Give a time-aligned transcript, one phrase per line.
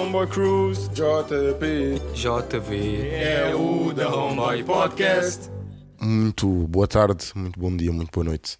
[0.00, 2.00] Homeboy Cruise, JP.
[2.14, 5.50] JV É o da Homeboy Podcast.
[6.00, 8.56] Muito boa tarde, muito bom dia, muito boa noite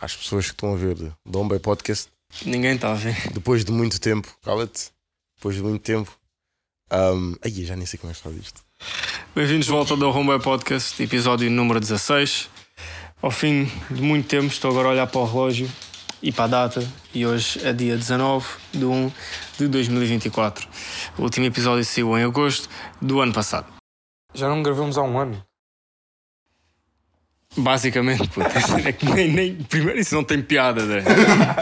[0.00, 2.08] às pessoas que estão a ver o Homeboy Podcast
[2.46, 3.14] Ninguém está a ver.
[3.30, 4.34] depois de muito tempo.
[4.42, 4.90] Cala-te,
[5.36, 6.10] depois de muito tempo.
[6.90, 8.62] Um, ai, eu já nem sei como é que faz isto.
[9.34, 12.48] Bem-vindos de volta ao Homeboy Podcast, episódio número 16.
[13.20, 15.70] Ao fim de muito tempo, estou agora a olhar para o relógio
[16.22, 19.12] e para a data, e hoje é dia 19 de 1
[19.58, 20.68] de 2024.
[21.18, 22.68] O último episódio saiu em agosto
[23.00, 23.66] do ano passado.
[24.34, 25.42] Já não gravamos há um ano.
[27.56, 28.48] Basicamente, puta,
[28.86, 31.02] é que nem, nem- primeiro isso não tem piada, né?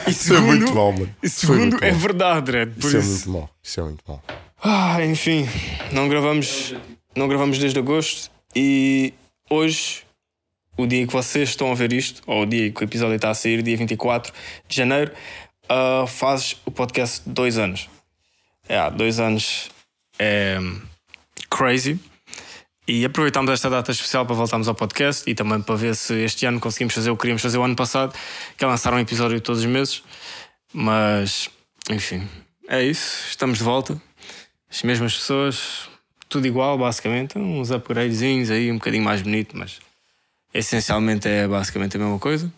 [0.07, 1.15] E Isso é segundo, muito mau, mano.
[1.23, 2.67] e Isso segundo muito é verdade, né?
[2.67, 3.51] Por Isso é isso- muito mau.
[3.63, 4.23] Isso é muito mau.
[4.63, 5.49] Ah, enfim,
[5.93, 6.75] não gravamos,
[7.17, 9.15] não gravamos desde agosto e
[9.49, 10.03] hoje,
[10.79, 13.31] o dia que vocês estão a ver isto, ou o dia que o episódio está
[13.31, 14.33] a sair, dia 24
[14.67, 15.13] de janeiro,
[15.69, 17.91] ah, fazes o podcast dois anos.
[18.67, 19.69] É, dois anos
[20.19, 20.59] é
[21.51, 21.99] crazy.
[22.87, 26.47] E aproveitamos esta data especial para voltarmos ao podcast e também para ver se este
[26.47, 28.15] ano conseguimos fazer o que queríamos fazer o ano passado,
[28.57, 30.03] que é lançar um episódio todos os meses.
[30.73, 31.51] Mas,
[31.91, 32.27] enfim,
[32.67, 33.29] é isso.
[33.29, 34.01] Estamos de volta
[34.71, 35.89] as mesmas pessoas,
[36.29, 37.39] tudo igual, basicamente.
[37.39, 39.81] Uns upgradezinhos aí, um bocadinho mais bonito, mas
[40.59, 42.53] essencialmente é basicamente a mesma coisa.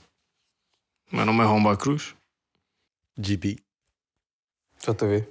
[1.13, 2.15] O meu nome é Romboy Cruz.
[3.19, 3.59] GP.
[4.83, 5.27] JV.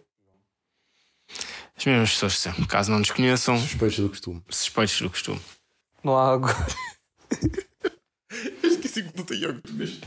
[1.76, 2.68] As mesmas pessoas de sempre.
[2.68, 4.44] Caso não nos conheçam, Suspeitos do costume.
[4.50, 5.42] suspeitos do costume.
[6.04, 6.50] Não há água.
[8.64, 10.02] Esqueci que não tenho água mesmo.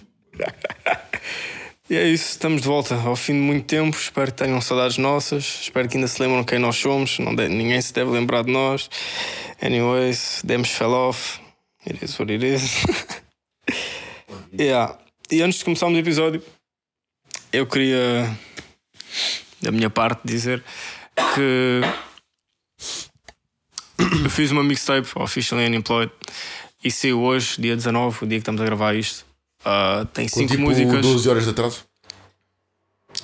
[1.91, 3.97] E é isso, estamos de volta ao fim de muito tempo.
[3.97, 5.45] Espero que tenham saudades nossas.
[5.63, 7.19] Espero que ainda se lembram quem nós somos.
[7.19, 8.89] Não de- ninguém se deve lembrar de nós.
[9.61, 11.41] Anyways, demos fell off.
[11.87, 12.85] It is what it is.
[14.53, 14.99] yeah.
[15.31, 16.43] E antes de começarmos o episódio,
[17.53, 18.37] eu queria,
[19.61, 20.63] da minha parte, dizer
[21.35, 21.81] que
[24.25, 26.13] eu fiz uma mixtape Officially Unemployed
[26.85, 29.25] e saiu hoje, dia 19, o dia que estamos a gravar isto.
[29.65, 31.03] Ah, tem Com cinco tipo músicas.
[31.03, 31.85] 12 horas de atraso.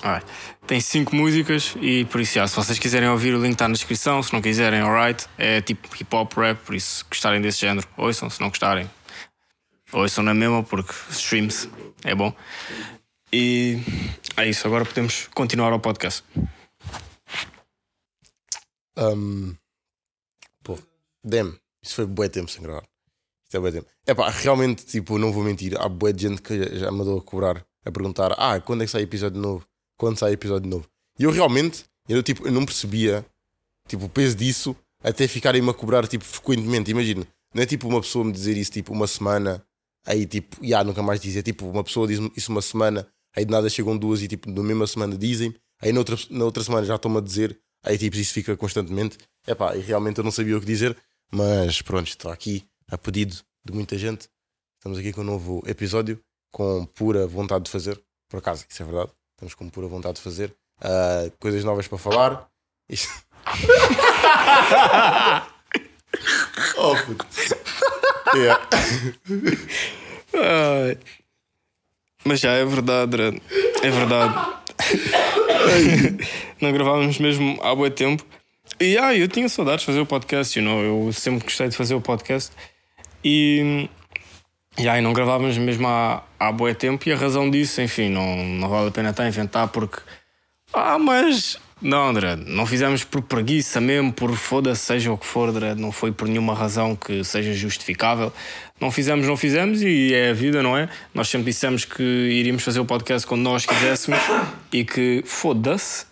[0.03, 0.27] Alright.
[0.67, 3.73] Tem cinco músicas e por isso, já, se vocês quiserem ouvir, o link está na
[3.75, 4.23] descrição.
[4.23, 5.27] Se não quiserem, alright.
[5.37, 8.31] É tipo hip hop rap, por isso, gostarem desse género, ouçam.
[8.31, 8.89] Se não gostarem,
[9.93, 11.69] ouçam na mesma, porque streams
[12.05, 12.33] é bom.
[13.33, 13.79] E
[14.37, 16.23] é isso, agora podemos continuar ao podcast.
[18.97, 19.55] Um,
[20.63, 20.79] pô,
[21.25, 22.85] damn, isso foi bué tempo sem gravar.
[23.45, 23.87] Isto é bué tempo.
[24.07, 25.81] É pá, realmente, tipo, não vou mentir.
[25.81, 28.83] Há bué de gente que já- já me mandou a cobrar, a perguntar: ah, quando
[28.83, 29.67] é que sai episódio novo?
[29.99, 30.89] Quando sai episódio novo?
[31.19, 33.27] E eu realmente, eu, tipo, eu não percebia
[33.89, 36.91] tipo, o peso disso até ficarem-me a cobrar tipo, frequentemente.
[36.91, 39.63] Imagina, não é tipo uma pessoa me dizer isso tipo uma semana,
[40.07, 41.43] aí tipo, já nunca mais dizer.
[41.43, 44.63] Tipo, uma pessoa diz isso uma semana, aí de nada chegam duas e tipo, na
[44.63, 48.17] mesma semana dizem, aí na outra, na outra semana já estão-me a dizer, aí tipo,
[48.17, 49.19] isso fica constantemente.
[49.47, 50.97] É pá, e realmente eu não sabia o que dizer,
[51.33, 54.29] mas pronto, estou aqui a pedido de muita gente.
[54.79, 56.21] Estamos aqui com um novo episódio,
[56.53, 58.01] com pura vontade de fazer.
[58.29, 59.18] Por acaso, isso é verdade.
[59.39, 60.53] Estamos com pura vontade de fazer.
[60.81, 62.49] Ah, coisas novas para falar.
[62.89, 63.23] Isto-
[66.77, 67.25] oh, puto.
[68.35, 68.69] Yeah.
[70.35, 70.99] Ai.
[72.25, 73.41] Mas já é verdade,
[73.81, 74.35] é verdade.
[76.61, 78.27] não gravávamos mesmo há muito tempo.
[78.81, 81.07] E ah, eu tinha saudades de fazer o podcast, you know?
[81.07, 82.51] eu sempre gostei de fazer o podcast.
[83.25, 83.89] E,
[84.79, 88.37] e aí não gravávamos mesmo há, há bué tempo e a razão disso, enfim, não,
[88.45, 90.01] não vale a pena estar a inventar porque.
[90.73, 91.59] Ah, mas.
[91.81, 95.93] Não, Dredd, não fizemos por preguiça mesmo, por foda-se, seja o que for, Dredd, não
[95.93, 98.33] foi por nenhuma razão que seja justificável.
[98.81, 100.89] Não fizemos, não fizemos e é a vida, não é?
[101.15, 104.21] Nós sempre dissemos que iríamos fazer o podcast quando nós quiséssemos
[104.73, 106.07] e que foda-se.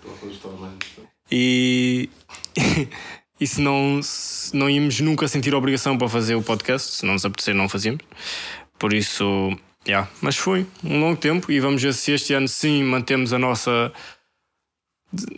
[1.31, 2.09] E.
[3.41, 7.15] e se não, se não íamos nunca sentir obrigação para fazer o podcast, se não
[7.15, 8.03] nos apetecer, não fazíamos.
[8.79, 9.56] Por isso,
[9.87, 10.09] yeah.
[10.21, 13.93] mas foi um longo tempo e vamos ver se este ano sim mantemos a nossa.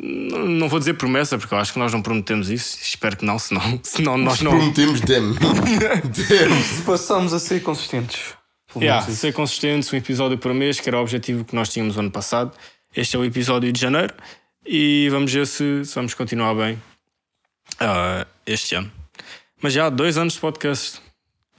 [0.00, 2.78] Não vou dizer promessa, porque eu acho que nós não prometemos isso.
[2.80, 4.52] Espero que não, senão, senão nós não.
[4.52, 5.00] Prometemos.
[6.66, 8.36] Se passamos a ser consistentes.
[8.76, 9.16] Yeah, isso.
[9.16, 12.52] ser consistente, um episódio por mês, que era o objetivo que nós tínhamos ano passado.
[12.94, 14.14] Este é o episódio de janeiro
[14.64, 16.78] e vamos ver se, se vamos continuar bem
[17.80, 18.90] ah, este ano.
[19.60, 21.00] Mas já há dois anos de podcast.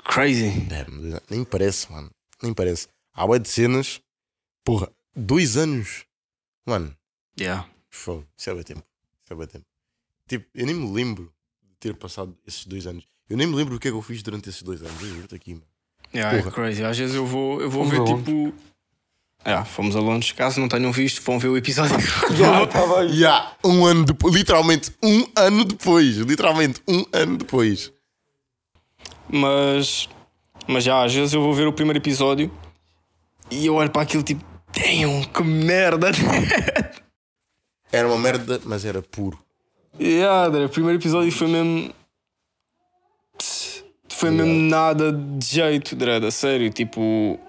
[0.03, 0.49] Crazy.
[0.61, 2.09] Damn, Nem parece, mano.
[2.41, 2.87] Nem parece.
[3.13, 4.01] Há bué de cenas.
[4.63, 6.05] Porra, dois anos.
[6.65, 6.95] Mano,
[7.39, 7.67] Yeah.
[7.89, 8.25] fogo.
[8.37, 8.83] Isso é bué tempo.
[9.23, 9.65] Isso é bué tempo.
[10.27, 11.33] Tipo, eu nem me lembro
[11.63, 13.05] de ter passado esses dois anos.
[13.29, 15.01] Eu nem me lembro o que é que eu fiz durante esses dois anos.
[15.01, 15.65] Eu juro-te aqui, mano.
[16.13, 16.53] Yeah, é Porra.
[16.55, 16.83] crazy.
[16.83, 18.53] Às vezes eu vou, eu vou ver tipo.
[19.45, 20.31] Yeah, fomos a Londres.
[20.33, 21.97] Caso não tenham visto, vão ver o episódio.
[22.35, 23.11] Já, tá bem.
[23.15, 27.91] Yeah, um ano depois, literalmente um ano depois, literalmente um ano depois.
[29.31, 30.09] Mas,
[30.67, 32.51] mas já, às vezes eu vou ver o primeiro episódio
[33.51, 34.43] e eu olho para aquilo tipo,
[34.73, 36.09] damn, que merda.
[37.91, 39.39] Era uma merda, mas era puro.
[39.99, 41.91] yeah, André, o primeiro episódio foi mesmo.
[44.09, 46.69] Foi mesmo nada de jeito, Dredd, a sério.
[46.69, 47.39] Tipo,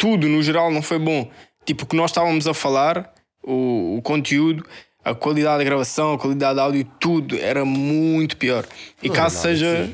[0.00, 1.30] tudo no geral não foi bom.
[1.66, 3.12] Tipo, o que nós estávamos a falar,
[3.44, 4.66] o, o conteúdo,
[5.04, 8.66] a qualidade da gravação, a qualidade de áudio, tudo era muito pior.
[9.02, 9.92] E Não caso nada, seja.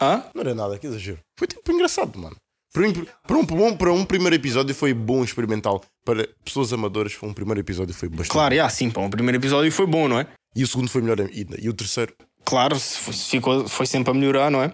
[0.00, 0.22] Hã?
[0.34, 1.18] Não era nada, que exagero.
[1.38, 2.36] Foi tipo engraçado, mano.
[2.70, 2.92] Para um,
[3.26, 5.82] para, um, bom- para um primeiro episódio foi bom experimental.
[6.04, 8.28] Para pessoas amadoras, foi um primeiro episódio foi bastante.
[8.32, 10.26] Claro, yeah, sim, pá, o primeiro episódio foi bom, não é?
[10.54, 11.56] E o segundo foi melhor ainda.
[11.58, 12.12] E o terceiro,
[12.44, 14.70] Claro, ficou, foi sempre a melhorar, não é?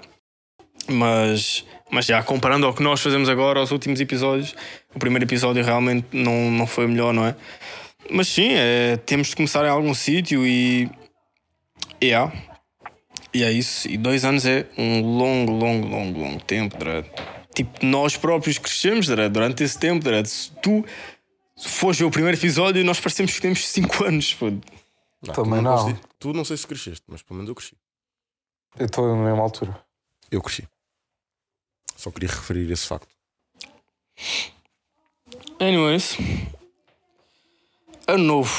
[0.89, 4.55] Mas, mas já comparando ao que nós fazemos agora, aos últimos episódios,
[4.95, 7.37] o primeiro episódio realmente não, não foi o melhor, não é?
[8.11, 10.91] Mas sim, é, temos de começar em algum sítio e.
[12.03, 12.33] Yeah.
[13.33, 13.89] E é isso.
[13.89, 17.07] E dois anos é um longo, longo, longo, longo tempo, Dredd.
[17.55, 20.27] Tipo, nós próprios crescemos, Dredd, durante esse tempo, Dredd.
[20.29, 20.85] Se tu
[21.57, 24.47] fores ver o primeiro episódio, nós parecemos que temos 5 anos, pô.
[24.51, 25.77] não, Também tu não.
[25.87, 27.75] dizer- Tu não sei se cresceste, mas pelo menos eu cresci.
[28.79, 29.79] Eu estou na mesma altura.
[30.31, 30.67] Eu cresci.
[32.03, 33.07] Só queria referir esse facto.
[35.61, 36.17] Anyways.
[38.09, 38.51] Ano novo.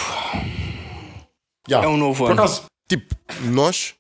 [1.68, 2.42] Já, É um novo Por ano.
[2.42, 3.14] acaso, tipo,
[3.52, 3.96] nós.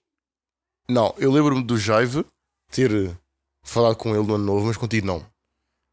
[0.88, 2.26] Não, eu lembro-me do Jaive
[2.72, 3.18] ter eh,
[3.66, 5.26] falado com ele no ano novo, mas contigo não.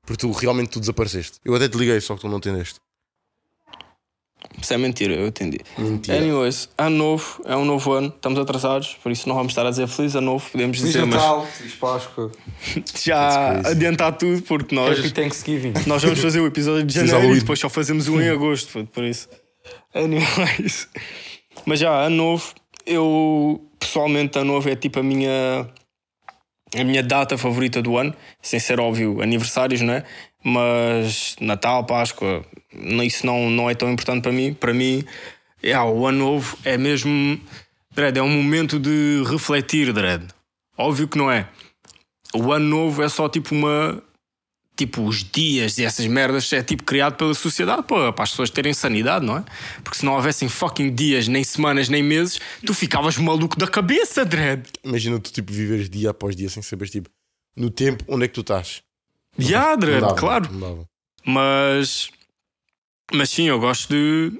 [0.06, 1.41] Porque tu realmente tu desapareceste.
[1.44, 2.79] Eu até te liguei, só que tu não atendeste.
[4.61, 5.59] Isso é mentira, eu entendi.
[5.79, 6.19] Mentira.
[6.19, 9.71] Anyways, ano novo, é um novo ano, estamos atrasados, por isso não vamos estar a
[9.71, 12.31] dizer feliz ano novo, podemos Feliz dizer, Natal, Feliz Páscoa,
[12.77, 15.73] mas já adiantar tudo, porque nós, Happy Thanksgiving.
[15.87, 19.05] nós vamos fazer o episódio de janeiro e depois só fazemos um em agosto, por
[19.05, 19.29] isso.
[19.95, 20.89] Anyways.
[21.67, 22.55] Mas já, ano novo,
[22.87, 25.69] eu pessoalmente, ano novo é tipo a minha.
[26.79, 30.05] A minha data favorita do ano, sem ser óbvio aniversários, não é?
[30.43, 32.45] Mas Natal, Páscoa,
[33.05, 34.55] isso não, não é tão importante para mim.
[34.55, 35.05] Para mim,
[35.63, 37.41] é, o ano novo é mesmo.
[37.93, 40.29] Dredd, é um momento de refletir, Dredd.
[40.77, 41.49] Óbvio que não é.
[42.35, 44.03] O ano novo é só tipo uma.
[44.77, 48.73] Tipo, os dias e essas merdas é tipo criado pela sociedade para as pessoas terem
[48.73, 49.45] sanidade, não é?
[49.85, 54.25] Porque se não houvessem fucking dias, nem semanas, nem meses, tu ficavas maluco da cabeça,
[54.25, 54.67] Dredd.
[54.83, 57.11] Imagina tu tipo viveres dia após dia sem saberes tipo
[57.55, 58.83] no tempo onde é que tu estás.
[60.01, 60.49] Já, claro.
[61.25, 62.11] Mas,
[63.13, 64.39] mas sim, eu gosto de,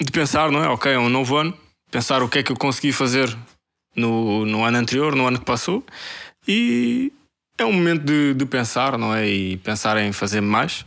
[0.00, 0.68] de pensar, não é?
[0.68, 1.56] Ok, é um novo ano,
[1.90, 3.36] pensar o que é que eu consegui fazer
[3.96, 5.84] no, no ano anterior, no ano que passou,
[6.46, 7.12] e
[7.56, 9.28] é um momento de, de pensar, não é?
[9.28, 10.84] E pensar em fazer mais.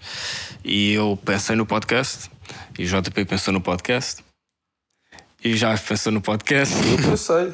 [0.63, 2.29] E eu pensei no podcast,
[2.77, 4.23] e o JP pensou no podcast,
[5.43, 6.75] e já pensou no podcast.
[7.09, 7.53] Eu sei.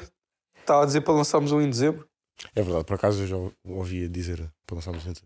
[0.59, 2.07] Estava a dizer para lançarmos um em dezembro.
[2.55, 5.23] É verdade, por acaso eu já ouvia dizer para lançarmos dentro.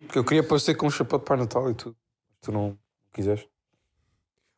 [0.00, 1.96] Porque eu queria aparecer com um chapéu de Pai Natal e tudo.
[2.40, 2.78] Tu não
[3.12, 3.48] quiseste.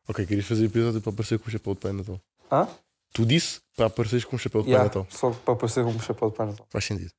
[0.07, 2.19] Ok, querias fazer episódio para aparecer com o chapéu de Pai Natal.
[2.51, 2.67] Hã?
[3.13, 5.17] Tu disse para apareceres com o chapéu de Yeah, Pai Natal.
[5.17, 6.65] Só para aparecer com um chapéu de Pai Natal.
[6.69, 7.11] Faz sentido.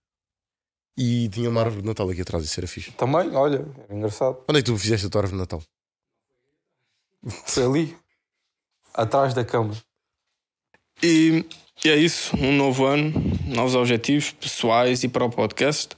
[0.96, 2.92] E tinha uma árvore de Natal aqui atrás, isso era fixe.
[2.92, 4.44] Também, olha, era engraçado.
[4.48, 5.62] Onde é que tu fizeste a tua árvore de Natal?
[7.46, 7.98] Foi ali.
[8.92, 9.74] Atrás da cama.
[11.02, 11.44] E,
[11.84, 13.12] e é isso, um novo ano,
[13.46, 15.96] novos objetivos pessoais e para o podcast.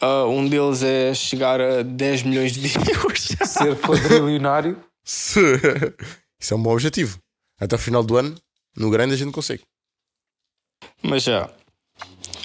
[0.00, 3.36] Ah, um deles é chegar a 10 milhões de views.
[3.44, 4.78] Ser quadrilionário.
[5.04, 5.38] Isso
[6.50, 7.18] é um bom objetivo.
[7.60, 8.34] Até o final do ano,
[8.76, 9.62] no grande a gente consegue.
[11.02, 11.50] Mas já,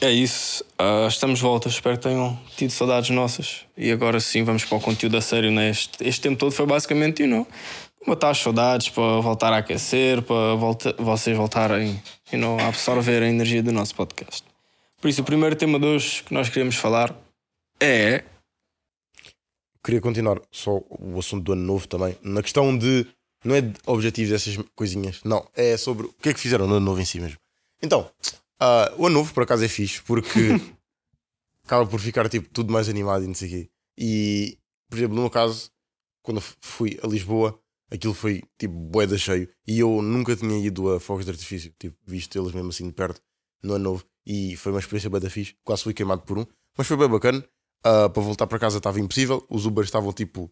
[0.02, 0.64] é isso.
[0.78, 1.70] Ah, estamos de volta.
[1.70, 3.66] Espero que tenham tido saudades nossas.
[3.78, 5.52] E agora sim, vamos para o conteúdo a sério.
[5.52, 5.70] Né?
[5.70, 7.48] Este, este tempo todo foi basicamente, you know,
[8.06, 13.24] matar as saudades, para voltar a aquecer, para volta, vocês voltarem you know, a absorver
[13.24, 14.44] a energia do nosso podcast.
[15.02, 17.16] Por isso, o primeiro tema de hoje que nós queremos falar
[17.79, 18.24] é.
[19.84, 22.17] Queria continuar só o assunto do ano novo também.
[22.22, 23.05] Na questão de.
[23.44, 25.22] Não é de objetivos essas coisinhas.
[25.24, 25.48] Não.
[25.53, 27.38] É sobre o que é que fizeram no ano novo em si mesmo.
[27.82, 28.10] Então,
[28.60, 30.39] ah, o ano novo por acaso é fixe porque
[31.63, 33.70] acaba por ficar tipo tudo mais animado e não sei o quê.
[33.98, 34.58] E,
[34.89, 35.70] por exemplo, no meu caso,
[36.24, 37.60] quando fui a Lisboa,
[37.91, 39.50] aquilo foi tipo boeda cheio.
[39.67, 42.94] E eu nunca tinha ido a fogos de artifício, tipo, visto eles mesmo assim de
[42.94, 43.22] perto
[43.62, 44.05] no ano novo.
[44.25, 45.55] E foi uma experiência bem fixe.
[45.63, 46.46] Quase fui queimado por um.
[46.77, 47.48] Mas foi bem bacana.
[47.86, 49.46] Ah, para voltar para casa estava impossível.
[49.48, 50.50] Os Ubers estavam tipo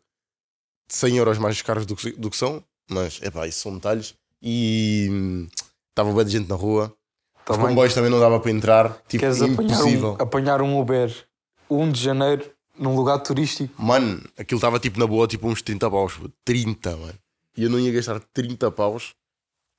[0.88, 2.64] 100 euros mais caros do que, do que são.
[2.88, 4.14] Mas, epá, isso são detalhes.
[4.40, 5.48] E hum,
[5.90, 6.96] estava bem de gente na rua.
[7.40, 7.68] Os Também.
[7.70, 9.02] comboios também não dava para entrar.
[9.08, 10.12] Tipo, Queres apanhar impossível.
[10.12, 11.28] um, apanhar um Uber
[11.70, 13.74] 1 de janeiro num lugar turístico.
[13.82, 16.14] Mano, aquilo estava tipo na boa, tipo uns 30 paus.
[16.14, 16.34] puto.
[16.46, 17.20] 30, mano.
[17.58, 19.16] E eu não ia gastar 30 paus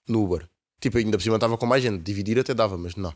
[0.08, 0.48] no Uber.
[0.80, 2.02] Tipo, ainda por cima estava com mais gente.
[2.02, 3.14] Dividir até dava, mas não.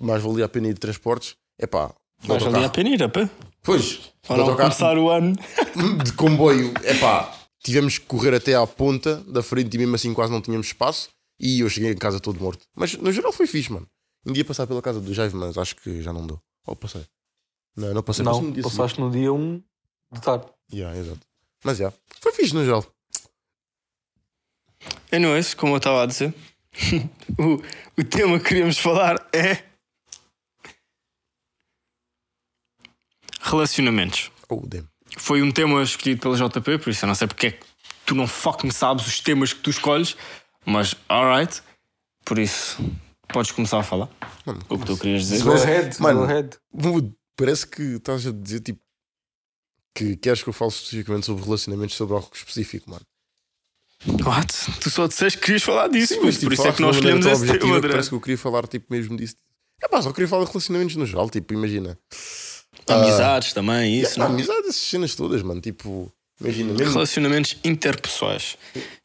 [0.00, 1.36] Mais valia a pena ir de transportes.
[1.58, 1.92] É pá.
[2.26, 3.28] Mas ali a pena ir a pé.
[3.64, 5.34] Pois, Para não começar o ano.
[6.04, 7.34] de comboio, é pá.
[7.64, 11.08] Tivemos que correr até à ponta da frente e mesmo assim quase não tínhamos espaço.
[11.40, 12.64] E eu cheguei em casa todo morto.
[12.76, 13.88] Mas no geral foi fixe, mano.
[14.26, 16.38] Um dia passar pela casa do Jaive, mas acho que já não deu.
[16.66, 17.04] Ou passei.
[17.76, 18.24] Não, não passei.
[18.24, 18.62] passei Não, no seguinte.
[18.62, 19.62] passaste no dia 1
[20.12, 20.46] de tarde.
[20.72, 21.20] Yeah, exato.
[21.64, 21.92] Mas já.
[22.20, 22.84] Foi fixe no geral.
[25.10, 26.34] Anyways, como eu estava a dizer,
[27.38, 27.62] o,
[28.00, 29.64] o tema que queríamos falar é.
[33.44, 34.30] Relacionamentos.
[34.48, 34.88] Oh, damn.
[35.18, 37.64] Foi um tema escolhido pela JP, por isso eu não sei porque é que
[38.06, 40.16] tu não fucking sabes os temas que tu escolhes,
[40.64, 41.62] mas alright.
[42.24, 42.78] Por isso,
[43.28, 44.08] podes começar a falar
[44.46, 45.44] Mano, o que tu querias dizer.
[45.44, 46.20] Go é- ahead, Mano.
[46.20, 46.56] go ahead.
[46.72, 47.12] Mude.
[47.36, 48.80] Parece que estás a dizer tipo
[49.94, 53.04] que queres que eu fale especificamente sobre relacionamentos sobre algo específico, mano.
[54.26, 54.80] What?
[54.80, 57.26] Tu só disseste que querias falar disso, mas, por tipo, isso é que nós escolhemos
[57.26, 57.80] esse tema.
[57.80, 59.36] Parece que eu queria falar tipo mesmo disso.
[59.82, 61.98] É pá, só queria falar de relacionamentos no geral, tipo, imagina.
[62.88, 64.20] Amizades também, isso.
[64.20, 64.34] Ah, não?
[64.34, 65.60] amizade, essas cenas todas, mano.
[65.60, 66.92] Tipo, imagina, mesmo.
[66.92, 68.56] Relacionamentos interpessoais.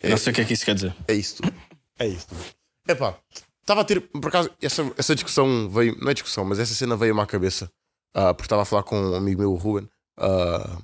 [0.01, 0.95] Eu não sei o que é que isso quer dizer.
[1.07, 1.53] É isso tudo.
[1.97, 2.41] É isso tudo.
[2.87, 3.15] É pá,
[3.61, 6.95] estava a ter, por acaso, essa, essa discussão veio, não é discussão, mas essa cena
[6.95, 7.71] veio-me à cabeça.
[8.13, 9.87] ah, porque estava a falar com um amigo meu, o Ruben.
[10.17, 10.77] ah,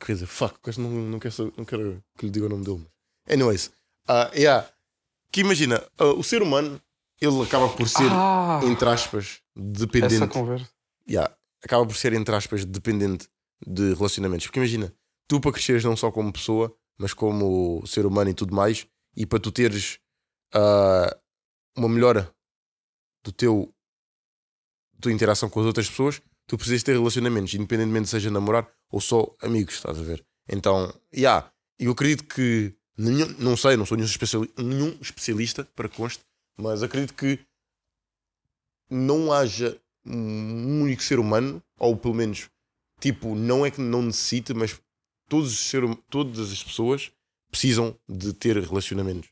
[0.00, 2.86] quer dizer, fuck, não, não, quero, não quero que lhe diga o nome dele.
[3.26, 3.34] Mas.
[3.34, 3.70] Anyways,
[4.06, 4.68] ah, yeah,
[5.32, 6.80] que imagina, ah, o ser humano,
[7.20, 10.14] ele acaba por ser, Ah, entre aspas, dependente.
[10.14, 10.68] essa conversa.
[11.10, 13.28] Yeah, acaba por ser, entre aspas, dependente
[13.66, 14.46] de relacionamentos.
[14.46, 14.94] Porque imagina,
[15.26, 18.86] tu para cresceres não só como pessoa, mas como ser humano e tudo mais,
[19.16, 19.98] e para tu teres
[20.54, 21.16] ah,
[21.76, 22.32] uma melhora
[23.24, 23.74] do teu
[25.00, 29.32] tua interação com as outras pessoas, tu precisas ter relacionamentos, independentemente seja namorar ou só
[29.40, 30.26] amigos, estás a ver?
[30.48, 35.88] Então, yeah, eu acredito que nenhum, não sei, não sou nenhum, especiali- nenhum especialista para
[35.88, 36.24] conste,
[36.56, 37.38] mas acredito que
[38.90, 42.48] não haja um único ser humano, ou pelo menos,
[43.00, 44.78] tipo, não é que não necessite, mas
[45.28, 47.10] todos os ser, hum, todas as pessoas
[47.50, 49.28] precisam de ter relacionamentos.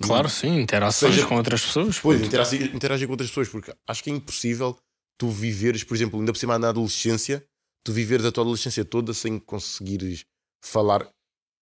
[0.00, 1.98] Claro, sim, interações Seja- com outras pessoas.
[1.98, 4.78] Pois, interagir com outras pessoas, porque acho que é impossível
[5.18, 7.44] tu viveres, por exemplo, ainda por cima na adolescência,
[7.84, 10.24] tu viveres a tua adolescência toda sem conseguires
[10.64, 11.06] falar,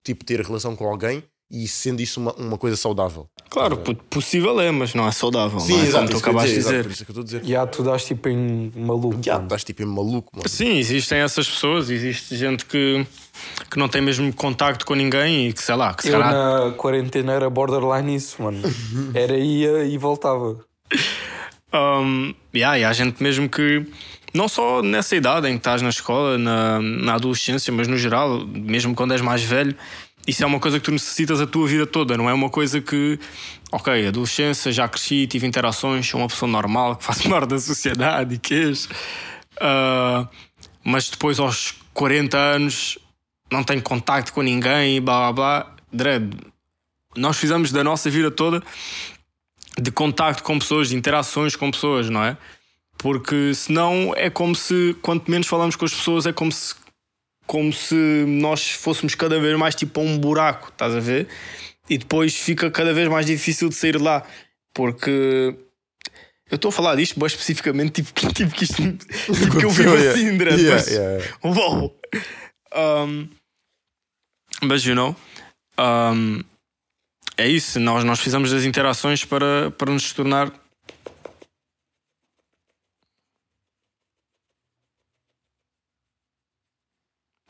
[0.04, 3.26] tipo, ter relação com alguém e sendo isso uma, uma coisa saudável.
[3.48, 5.58] Claro, puto, possível é, mas não é saudável.
[5.58, 5.86] Sim, não é?
[5.86, 6.82] exato, Como tu isso que eu ia acabaste de exato, dizer.
[6.84, 7.50] por isso é que eu estou a dizer.
[7.50, 9.18] E há, tu dás tipo em maluco.
[9.20, 9.44] Já, mano.
[9.46, 10.48] estás tipo em maluco, mano.
[10.48, 13.04] Sim, existem essas pessoas, existe gente que,
[13.68, 16.32] que não tem mesmo contacto com ninguém e que sei lá, que se Eu calhar.
[16.32, 18.60] na quarentena era borderline isso, mano.
[19.12, 20.58] Era ia e voltava.
[21.72, 23.86] Um, yeah, e há gente mesmo que,
[24.34, 28.44] não só nessa idade em que estás na escola, na, na adolescência, mas no geral,
[28.46, 29.74] mesmo quando és mais velho,
[30.26, 32.80] isso é uma coisa que tu necessitas a tua vida toda, não é uma coisa
[32.80, 33.18] que,
[33.72, 38.34] ok, adolescência, já cresci, tive interações, sou uma pessoa normal que faz parte da sociedade
[38.34, 38.88] e queijo,
[39.60, 40.28] Ah,
[40.82, 42.98] mas depois aos 40 anos
[43.50, 45.76] não tenho contacto com ninguém e blá blá blá.
[45.92, 46.36] Dread,
[47.16, 48.62] nós fizemos da nossa vida toda
[49.80, 52.36] de contacto com pessoas, de interações com pessoas, não é?
[52.98, 56.74] Porque senão é como se, quanto menos falamos com as pessoas, é como se,
[57.50, 57.96] como se
[58.28, 61.26] nós fôssemos cada vez mais tipo a um buraco, estás a ver?
[61.88, 64.24] E depois fica cada vez mais difícil de sair de lá.
[64.72, 65.56] Porque
[66.48, 69.96] eu estou a falar disto bem especificamente, tipo, tipo que isto tipo que eu vivo
[69.96, 70.52] assim, André.
[70.54, 71.24] yeah, mas- yeah.
[71.42, 72.00] Uou!
[72.72, 73.28] Um,
[74.62, 75.16] mas, you know,
[75.76, 76.44] um,
[77.36, 77.80] é isso.
[77.80, 80.52] Nós, nós fizemos as interações para, para nos tornar.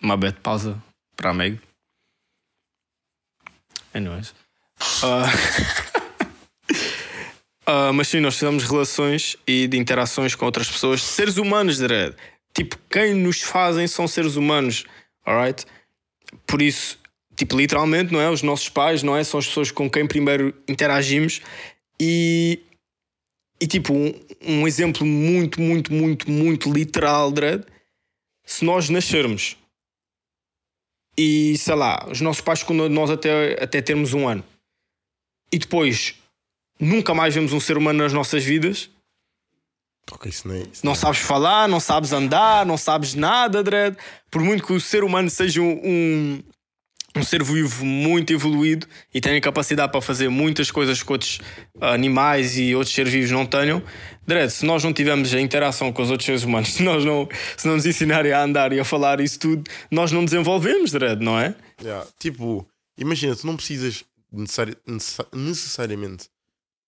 [0.02, 0.82] Uma bete pausa
[1.14, 1.60] para amigo.
[3.92, 4.34] Anyways.
[5.02, 5.26] Ah,
[7.66, 12.14] ah, mas sim, nós fizemos relações e de interações com outras pessoas, seres humanos, Dredd.
[12.54, 14.84] Tipo, quem nos fazem são seres humanos,
[15.24, 15.66] alright?
[16.46, 16.98] Por isso,
[17.36, 18.30] tipo, literalmente, não é?
[18.30, 19.22] Os nossos pais, não é?
[19.22, 21.40] São as pessoas com quem primeiro interagimos
[22.00, 22.60] e.
[23.62, 27.62] E tipo, um, um exemplo muito, muito, muito, muito literal, Dredd.
[28.42, 29.59] Se nós nascermos
[31.18, 34.44] e sei lá, os nossos pais quando nós até, até termos um ano
[35.52, 36.14] e depois
[36.78, 38.88] nunca mais vemos um ser humano nas nossas vidas,
[40.12, 40.58] Ok, isso não é.
[40.60, 40.96] Isso não não é.
[40.96, 43.96] sabes falar, não sabes andar, não sabes nada, Dredd.
[44.28, 46.42] Por muito que o ser humano seja um, um-
[47.16, 51.40] um ser vivo muito evoluído e tem a capacidade para fazer muitas coisas que outros
[51.80, 53.82] animais e outros seres vivos não tenham.
[54.26, 57.28] Dread, se nós não tivermos a interação com os outros seres humanos, se, nós não,
[57.56, 61.22] se não nos ensinarem a andar e a falar isso tudo, nós não desenvolvemos, Dread,
[61.22, 61.54] não é?
[61.82, 62.06] Yeah.
[62.18, 66.28] Tipo, imagina, tu não precisas necessari necessa- necessariamente,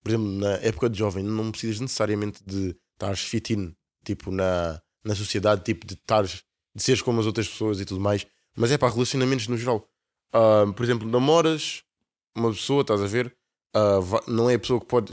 [0.03, 3.75] por exemplo, na época de jovem, não precisas necessariamente de estar fit in,
[4.05, 6.43] tipo, na, na sociedade, tipo, de estares,
[6.75, 8.25] de seres como as outras pessoas e tudo mais,
[8.57, 9.89] mas é para relacionamentos no geral.
[10.33, 11.83] Ah, por exemplo, namoras
[12.37, 13.35] uma pessoa, estás a ver,
[14.03, 15.13] va- não é a pessoa que pode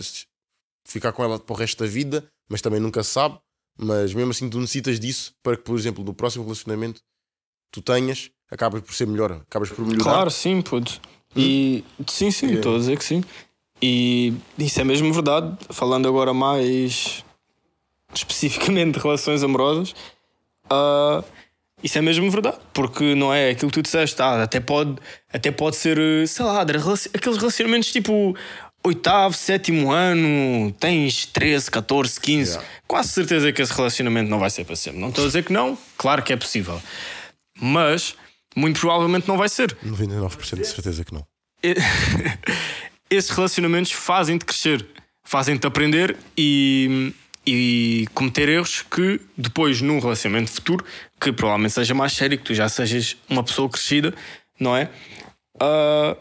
[0.86, 3.38] ficar com ela para o resto da vida, mas também nunca sabe,
[3.78, 7.02] mas mesmo assim tu necessitas disso para que, por exemplo, no próximo relacionamento
[7.72, 10.04] tu tenhas, acabas por ser melhor, acabas por melhorar.
[10.04, 11.00] Claro, sim, puto.
[11.36, 13.24] E sim, sim, estou a dizer que sim.
[13.82, 15.56] E isso é mesmo verdade.
[15.70, 17.24] Falando agora mais
[18.14, 19.94] especificamente de relações amorosas,
[20.70, 21.24] ah,
[21.83, 22.57] isso é mesmo verdade.
[22.74, 24.95] Porque não é aquilo que tu disseste, ah, até, pode,
[25.31, 28.36] até pode ser, eh, sei lá, aqueles relacionamentos tipo
[28.83, 32.51] oitavo, sétimo ano, tens 13, 14, 15.
[32.51, 32.69] Yeah.
[32.88, 35.00] Quase certeza que esse relacionamento não vai ser para sempre.
[35.00, 36.81] Não estou a dizer que não, claro que é possível.
[37.59, 38.15] Mas
[38.55, 39.75] muito provavelmente não vai ser.
[39.86, 41.25] 99% de certeza que não.
[43.09, 44.86] Esses relacionamentos fazem-te crescer,
[45.24, 47.13] fazem-te aprender e,
[47.46, 50.86] e cometer erros que depois, num relacionamento futuro,
[51.19, 54.13] que provavelmente seja mais sério, que tu já sejas uma pessoa crescida,
[54.60, 54.89] não é?
[55.60, 56.15] Ah,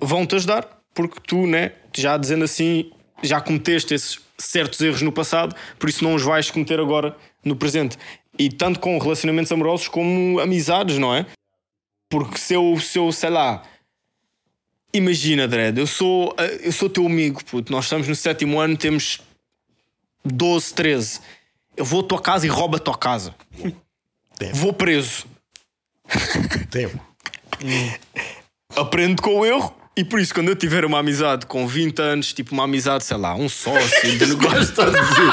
[0.00, 2.90] vão-te ajudar, porque tu, né, já dizendo assim,
[3.22, 7.56] já cometeste esses certos erros no passado, por isso não os vais cometer agora no
[7.56, 7.96] presente.
[8.38, 11.24] E tanto com relacionamentos amorosos como amizades, não é?
[12.10, 13.62] Porque se eu, se eu sei lá,
[14.94, 17.72] Imagina, Dredd, eu sou, eu sou teu amigo, puto.
[17.72, 19.20] Nós estamos no sétimo ano, temos
[20.24, 21.20] 12, 13.
[21.76, 23.34] Eu vou à tua casa e roubo a tua casa.
[24.38, 24.56] Tempo.
[24.56, 25.26] Vou preso.
[26.70, 26.98] Tempo.
[28.76, 32.32] Aprendo com o erro e por isso, quando eu tiver uma amizade com 20 anos,
[32.32, 34.62] tipo uma amizade, sei lá, um sócio de negócio.
[34.62, 35.32] Está a dizer.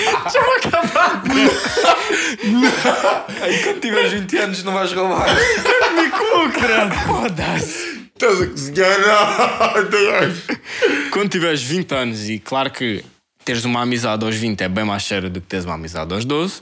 [3.42, 5.26] Aí quando tiveres 20 anos não vais roubar.
[5.94, 8.08] Me cu, Dredd, foda-se.
[8.14, 9.00] Estás a cozinhar?
[11.10, 13.04] Quando tiveres 20 anos e claro que
[13.50, 16.24] teres uma amizade aos 20 é bem mais sério do que teres uma amizade aos
[16.24, 16.60] 12,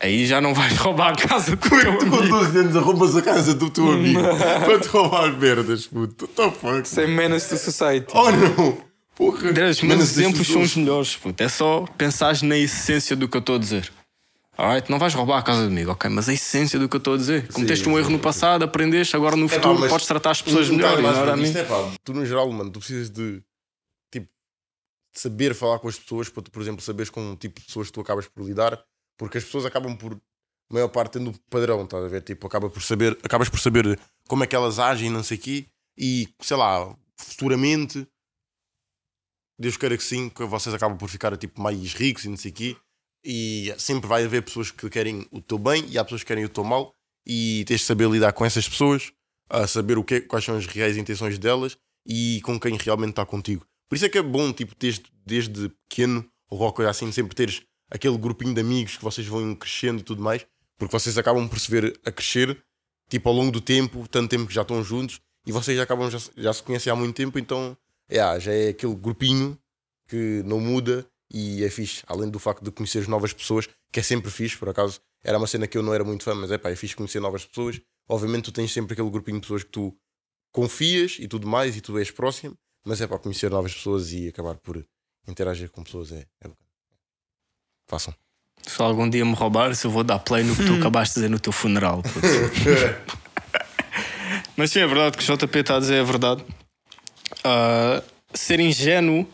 [0.00, 2.28] aí já não vais roubar a casa do teu Tu com amigo.
[2.28, 4.20] 12 anos arrombas a casa do teu amigo
[4.64, 6.24] para te roubar merdas, puto.
[6.24, 6.88] What the fuck?
[6.88, 8.06] Sem menace to society.
[8.12, 8.78] Oh não!
[9.14, 9.36] Porra!
[9.50, 11.40] Os meus Menos exemplos são os melhores, puto.
[11.42, 13.90] É só pensares na essência do que eu estou a dizer.
[14.58, 14.90] Alright?
[14.90, 16.10] Não vais roubar a casa de amigo, ok?
[16.10, 17.46] Mas a essência do que eu estou a dizer.
[17.52, 20.98] Cometeste um erro no passado, aprendeste, agora no É futuro podes tratar as pessoas melhor.
[21.36, 21.42] mim.
[21.44, 23.40] isto, é pá, tu no geral, mano, tu precisas de
[25.18, 27.88] saber falar com as pessoas para tu, por exemplo, saberes com o tipo de pessoas
[27.88, 28.82] que tu acabas por lidar,
[29.16, 30.20] porque as pessoas acabam por,
[30.70, 32.22] maior parte, tendo padrão, estás a ver?
[32.22, 33.98] Tipo, acaba por saber, acabas por saber
[34.28, 38.06] como é que elas agem, não sei o quê, e sei lá, futuramente,
[39.58, 42.50] Deus queira que sim, que vocês acabam por ficar tipo mais ricos e não sei
[42.50, 42.76] o quê.
[43.24, 46.44] E sempre vai haver pessoas que querem o teu bem e há pessoas que querem
[46.44, 46.94] o teu mal,
[47.26, 49.12] e tens de saber lidar com essas pessoas,
[49.48, 51.76] a saber o que, quais são as reais intenções delas
[52.06, 53.66] e com quem realmente está contigo.
[53.88, 57.34] Por isso é que é bom, tipo, desde, desde pequeno ou qualquer coisa assim, sempre
[57.34, 60.46] teres aquele grupinho de amigos que vocês vão crescendo e tudo mais,
[60.78, 62.60] porque vocês acabam por se ver a crescer,
[63.08, 66.10] tipo, ao longo do tempo, tanto tempo que já estão juntos e vocês já acabam
[66.10, 67.76] já, se- já se conhecem há muito tempo, então
[68.08, 69.58] é, já é aquele grupinho
[70.08, 72.02] que não muda e é fixe.
[72.06, 75.46] Além do facto de conhecer novas pessoas, que é sempre fixe, por acaso era uma
[75.46, 77.80] cena que eu não era muito fã, mas é pá, é fixe conhecer novas pessoas.
[78.08, 79.96] Obviamente tu tens sempre aquele grupinho de pessoas que tu
[80.52, 84.28] confias e tudo mais e tu és próximo, mas é para conhecer novas pessoas e
[84.28, 84.82] acabar por
[85.26, 86.70] interagir com pessoas é, é bacana.
[87.88, 88.14] Façam.
[88.62, 91.28] Se algum dia me roubares, eu vou dar play no que tu acabaste de dizer
[91.28, 92.00] no teu funeral.
[94.56, 96.44] Mas sim, é verdade o que o JP está a dizer, é verdade.
[97.42, 99.28] Ah, ser ingênuo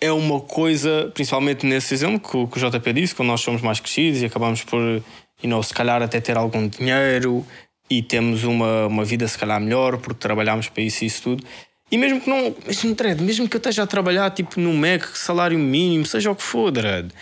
[0.00, 3.60] é uma coisa, principalmente nesse exemplo que o, que o JP disse, quando nós somos
[3.60, 5.04] mais crescidos e acabamos por, you
[5.42, 7.44] know, se calhar até ter algum dinheiro
[7.90, 11.44] e temos uma, uma vida se calhar melhor porque trabalhamos para isso e isso tudo.
[11.92, 15.06] E mesmo que não, mesmo, Dredd, mesmo que eu esteja a trabalhar tipo no MEC,
[15.16, 17.12] salário mínimo, seja o que for, Dredd,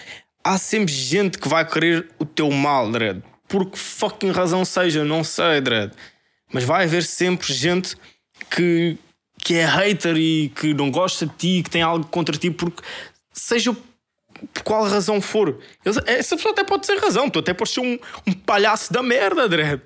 [0.44, 3.20] há sempre gente que vai querer o teu mal, Dredd.
[3.48, 5.92] Por que fucking razão seja, não sei, Dredd.
[6.52, 7.96] Mas vai haver sempre gente
[8.48, 8.96] que,
[9.42, 12.80] que é hater e que não gosta de ti, que tem algo contra ti, porque
[13.32, 13.76] seja
[14.54, 15.58] por qual razão for.
[16.06, 19.48] Essa pessoa até pode ter razão, tu até podes ser um, um palhaço da merda,
[19.48, 19.82] Dredd.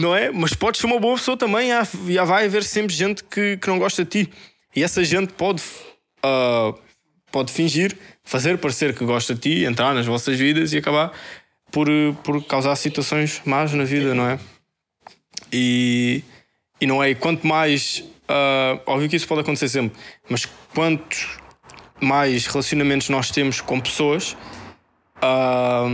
[0.00, 0.30] Não é?
[0.30, 1.70] Mas podes ser uma boa pessoa também,
[2.08, 4.32] já vai haver sempre gente que, que não gosta de ti.
[4.74, 5.62] E essa gente pode,
[6.22, 6.72] ah,
[7.30, 11.12] pode fingir, fazer parecer que gosta de ti, entrar nas vossas vidas e acabar
[11.70, 11.86] por,
[12.24, 14.38] por causar situações más na vida, não é?
[15.52, 16.24] E,
[16.80, 17.10] E não é?
[17.10, 18.02] E quanto mais.
[18.28, 21.40] ah, óbvio que isso pode acontecer sempre, mas quanto
[22.00, 24.36] mais relacionamentos nós temos com pessoas.
[25.20, 25.88] ah,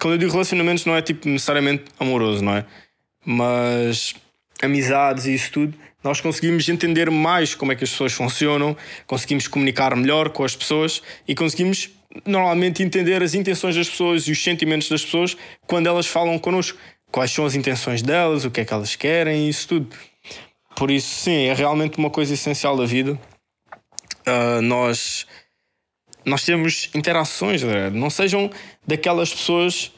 [0.00, 2.64] quando eu digo relacionamentos, não é tipo necessariamente amoroso, não é?
[3.24, 4.14] Mas
[4.62, 9.48] amizades e isso tudo, nós conseguimos entender mais como é que as pessoas funcionam, conseguimos
[9.48, 11.90] comunicar melhor com as pessoas e conseguimos
[12.26, 16.78] normalmente entender as intenções das pessoas e os sentimentos das pessoas quando elas falam connosco.
[17.10, 19.96] Quais são as intenções delas, o que é que elas querem e isso tudo.
[20.76, 23.18] Por isso, sim, é realmente uma coisa essencial da vida.
[24.24, 25.26] Ah, nós,
[26.24, 28.50] nós temos interações, não sejam
[28.86, 29.92] daquelas pessoas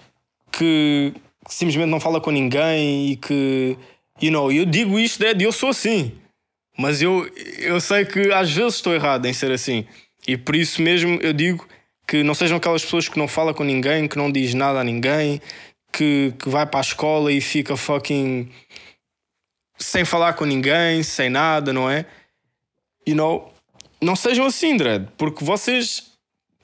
[0.51, 1.13] que
[1.49, 3.77] simplesmente não fala com ninguém e que,
[4.21, 6.13] you know, eu digo isto, Dad, eu sou assim.
[6.79, 9.87] Mas eu, eu sei que às vezes estou errado em ser assim.
[10.27, 11.67] E por isso mesmo eu digo
[12.07, 14.85] que não sejam aquelas pessoas que não falam com ninguém, que não diz nada a
[14.85, 15.41] ninguém,
[15.93, 18.49] que, que vai para a escola e fica fucking
[19.79, 22.07] sem falar com ninguém, sem nada, não é?
[23.07, 23.53] You know,
[24.01, 26.12] não sejam assim, Dredd, porque vocês,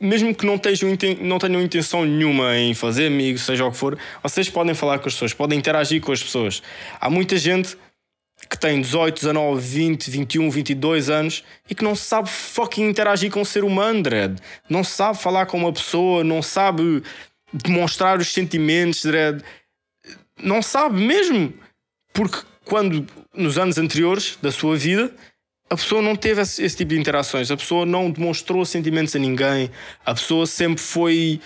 [0.01, 3.99] mesmo que não tenham, não tenham intenção nenhuma em fazer amigos, seja o que for,
[4.23, 6.63] vocês podem falar com as pessoas, podem interagir com as pessoas.
[7.01, 7.77] Há muita gente
[8.49, 13.41] que tem 18, 19, 20, 21, 22 anos e que não sabe fucking interagir com
[13.41, 14.39] um ser humano, Dredd.
[14.69, 17.03] Não sabe falar com uma pessoa, não sabe
[17.53, 19.43] demonstrar os sentimentos, Dredd.
[20.41, 21.53] Não sabe mesmo.
[22.13, 25.13] Porque quando, nos anos anteriores da sua vida,
[25.71, 29.19] a pessoa não teve esse, esse tipo de interações, a pessoa não demonstrou sentimentos a
[29.19, 29.71] ninguém,
[30.05, 31.41] a pessoa sempre foi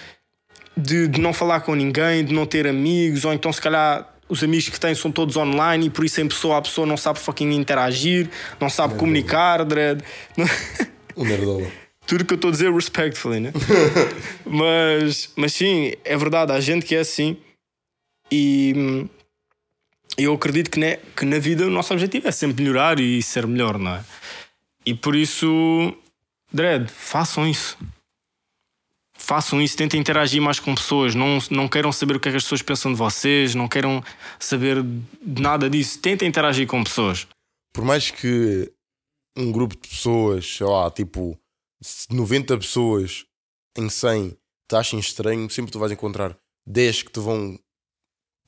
[0.76, 4.42] de, de não falar com ninguém, de não ter amigos, ou então se calhar os
[4.42, 7.18] amigos que tem são todos online e por isso em pessoa a pessoa não sabe
[7.18, 8.28] fucking interagir,
[8.60, 10.02] não sabe comunicar, dread.
[11.14, 11.70] O nerdola.
[12.06, 13.52] Tudo que eu estou a dizer respectfully, né?
[14.46, 17.36] mas, mas sim, é verdade, há gente que é assim
[18.30, 19.08] e hum,
[20.16, 23.46] eu acredito que, né, que na vida o nosso objetivo é sempre melhorar e ser
[23.46, 24.04] melhor, não é?
[24.84, 25.94] E por isso,
[26.52, 27.78] Dread, façam isso.
[29.14, 32.38] Façam isso, tentem interagir mais com pessoas, não, não queiram saber o que é que
[32.38, 34.02] as pessoas pensam de vocês, não queiram
[34.38, 37.28] saber de nada disso, tentem interagir com pessoas.
[37.72, 38.70] Por mais que
[39.36, 41.38] um grupo de pessoas, sei lá, tipo
[42.10, 43.24] 90 pessoas
[43.78, 44.36] em 100
[44.68, 47.58] te achem estranho, sempre tu vais encontrar 10 que te vão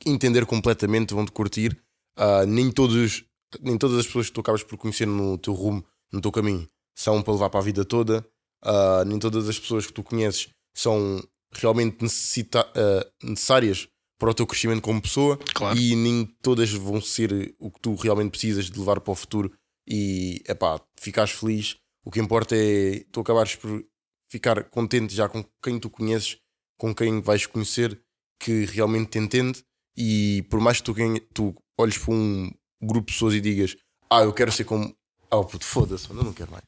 [0.07, 1.77] entender completamente, vão te curtir.
[2.17, 3.25] Ah, nem, todos,
[3.61, 6.69] nem todas as pessoas que tu acabas por conhecer no teu rumo, no teu caminho,
[6.97, 8.25] são para levar para a vida toda.
[8.63, 13.89] Ah, nem todas as pessoas que tu conheces são realmente necessita- ah, necessárias
[14.19, 15.79] para o teu crescimento como pessoa Claro.
[15.79, 19.53] e nem todas vão ser o que tu realmente precisas de levar para o futuro
[19.89, 21.77] e epá, ficares feliz.
[22.05, 23.85] O que importa é tu acabares por
[24.31, 26.39] ficar contente já com quem tu conheces,
[26.79, 28.01] com quem vais conhecer,
[28.41, 29.65] que realmente te entende.
[29.97, 32.51] E por mais que tu, quem- tu olhes para um
[32.83, 33.77] grupo de pessoas e digas
[34.11, 34.95] Ah, eu quero ser como.
[35.31, 36.65] Ah, puto, foda-se, mano, eu não quero mais.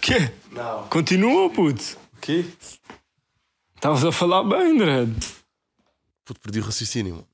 [0.00, 0.32] Quê?
[0.52, 0.88] Não.
[0.88, 1.96] Continua, puto.
[2.14, 2.44] O quê?
[3.76, 5.14] Estavas a falar bem, Dread.
[6.24, 7.28] Puto, perdi o raciocínio, mano.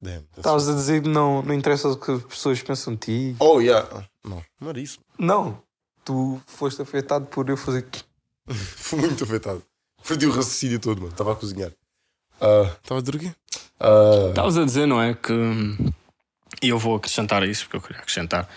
[0.00, 3.00] Damn, Estavas a dizer que não, não interessa o que as pessoas pensam de
[3.32, 3.36] ti.
[3.38, 4.06] Oh, yeah.
[4.22, 4.98] Não, não era isso.
[5.18, 5.62] Não.
[6.04, 7.86] Tu foste afetado por eu fazer.
[8.48, 9.62] Fui muito afetado.
[10.06, 11.12] Perdi o raciocínio todo, mano.
[11.12, 11.72] Estava a cozinhar.
[12.40, 13.32] Ah, Estava a dizer o quê?
[13.80, 15.14] Ah, Estavas a dizer, não é?
[15.14, 15.32] Que.
[16.62, 18.48] E eu vou acrescentar a isso, porque eu queria acrescentar.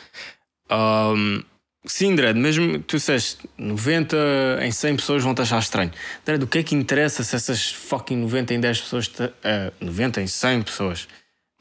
[0.69, 1.41] Ahm,
[1.85, 4.17] sim, Dredd, mesmo que tu disseste 90
[4.61, 5.91] em 100 pessoas vão te achar estranho.
[6.25, 9.07] Dredd, o que é que interessa se essas fucking 90 em 10 pessoas.
[9.07, 11.07] Te, eh, 90 em 100 pessoas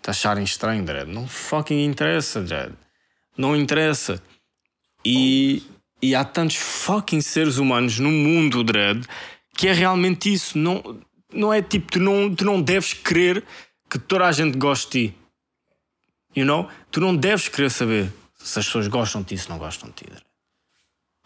[0.03, 1.09] te acharem estranho, Dredd?
[1.11, 2.75] Não fucking interessa, Dredd.
[3.37, 4.23] Não interessa.
[5.05, 5.63] E,
[6.03, 9.05] e há tantos fucking seres humanos no mundo, Dredd,
[9.57, 10.59] que é realmente isso.
[10.59, 11.01] Não,
[11.37, 13.45] não é tipo, tu não, tu não deves querer
[13.89, 15.19] que toda a gente goste de ti.
[16.35, 16.69] You know?
[16.91, 19.95] Tu não deves querer saber se as pessoas gostam de ti, se não gostam de
[19.97, 20.07] ti.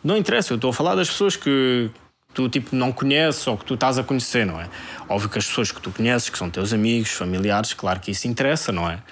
[0.03, 1.91] Não interessa, eu estou a falar das pessoas que
[2.33, 4.69] tu tipo não conheces ou que tu estás a conhecer, não é?
[5.09, 8.27] Óbvio que as pessoas que tu conheces, que são teus amigos, familiares, claro que isso
[8.29, 9.03] interessa, não é?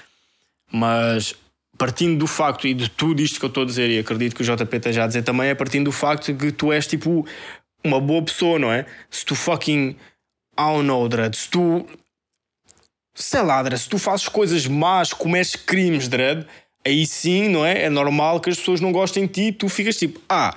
[0.72, 1.34] Mas
[1.76, 4.42] partindo do facto e de tudo isto que eu estou a dizer, e acredito que
[4.42, 7.24] o JP esteja a dizer também, é partindo do facto que tu és tipo
[7.84, 8.84] uma boa pessoa, não é?
[9.08, 9.96] Se tu fucking.
[10.58, 11.86] Know, Dredd, se tu.
[13.14, 16.46] Sei lá, Dredd, se tu fazes coisas más, cometes crimes, Dredd,
[16.84, 17.84] aí sim, não é?
[17.84, 20.56] É normal que as pessoas não gostem de ti tu ficas tipo, ah,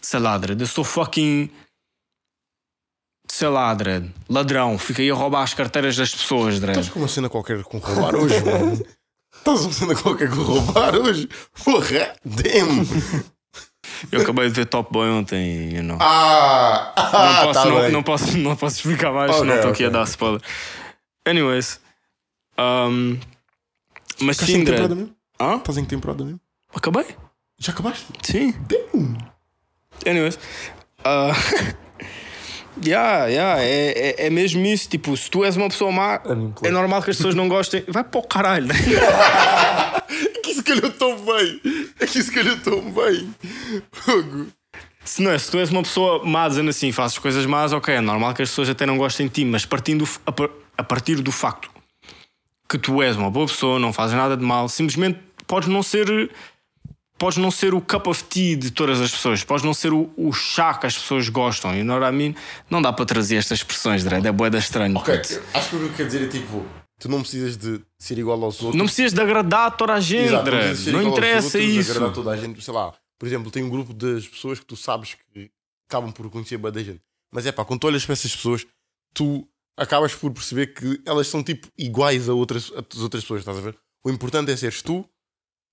[0.00, 1.50] sei lá, Dredd, eu sou fucking.
[3.30, 6.78] Sei lá, Dredd, ladrão, fiquei a roubar as carteiras das pessoas, Dredd.
[6.78, 8.82] Estás com uma cena qualquer com roubar hoje, mano?
[9.34, 11.28] Estás uma cena qualquer com roubar hoje?
[11.64, 12.86] Porra, damn!
[14.10, 15.98] Eu acabei de ver Top Boy ontem, you know.
[16.00, 16.92] Ah!
[16.96, 19.84] não, ah posso, tá não, não posso, não posso explicar mais, Ok, senão estou aqui
[19.84, 20.40] a dar spoiler.
[21.26, 21.80] Anyways,
[22.58, 23.18] um,
[24.20, 25.00] Mas Estás em sim, que temporada Dredd.
[25.00, 25.16] mesmo?
[25.40, 25.56] Hã?
[25.56, 26.40] Estás em que temporada mesmo?
[26.74, 27.06] Acabei?
[27.58, 28.06] Já acabaste?
[28.22, 28.54] Sim.
[30.06, 30.38] Anyways.
[31.00, 31.32] Uh,
[32.84, 34.88] yeah, yeah, é, é, é mesmo isso.
[34.88, 36.20] Tipo, se tu és uma pessoa má,
[36.62, 37.84] é normal que as pessoas não gostem.
[37.88, 38.68] Vai para o caralho.
[40.74, 40.80] né?
[40.84, 41.60] É tão bem.
[42.00, 43.34] É que isso calhou tão bem.
[43.92, 44.46] Fogo.
[45.04, 47.94] Se não é, se tu és uma pessoa má dizendo assim, fazes coisas más, ok,
[47.94, 50.20] é normal que as pessoas até não gostem de ti, mas partindo do-
[50.76, 51.70] a, a partir do facto
[52.68, 56.30] que tu és uma boa pessoa, não fazes nada de mal, simplesmente podes não ser.
[57.16, 60.08] Podes não ser o cup of tea de todas as pessoas, podes não ser o,
[60.16, 61.74] o chá que as pessoas gostam.
[61.74, 62.34] E know what I mean?
[62.70, 64.96] Não dá para trazer estas expressões, Dredd, é boeda estranho.
[64.96, 66.64] Ok, acho que o que eu quero dizer é tipo:
[66.98, 68.76] tu não precisas de ser igual aos outros.
[68.76, 70.50] Não precisas de agradar toda a gente, Exato,
[70.92, 71.90] não aos interessa outros, isso.
[71.92, 72.94] Agradar toda a gente, sei lá.
[73.18, 75.50] Por exemplo, tem um grupo das pessoas que tu sabes que
[75.88, 77.02] acabam por conhecer bem da gente.
[77.32, 78.66] Mas é pá, quando tu olhas para essas pessoas,
[79.14, 83.40] tu acabas por perceber que elas são tipo iguais a outras, a as outras pessoas,
[83.40, 83.78] estás a ver?
[84.04, 85.08] O importante é seres tu,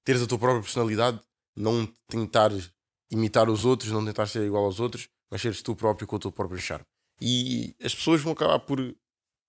[0.03, 1.19] teres a tua própria personalidade,
[1.55, 2.71] não tentares
[3.11, 6.19] imitar os outros, não tentar ser igual aos outros, mas seres tu próprio com o
[6.19, 6.85] teu próprio charme.
[7.21, 8.79] E as pessoas vão acabar por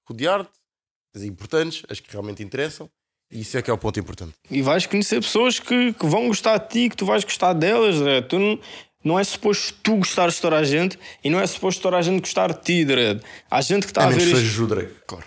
[0.06, 0.50] rodear-te,
[1.16, 2.88] as importantes, as que realmente interessam,
[3.30, 4.34] e isso é que é o ponto importante.
[4.50, 7.98] E vais conhecer pessoas que, que vão gostar de ti, que tu vais gostar delas,
[7.98, 8.28] Dredd.
[8.28, 8.60] Tu não,
[9.02, 12.02] não é suposto tu gostares de toda a gente e não é suposto toda a
[12.02, 13.20] gente gostar de ti, Dredd.
[13.50, 14.66] Há gente que está a a ver isto.
[14.66, 15.26] Drake, claro.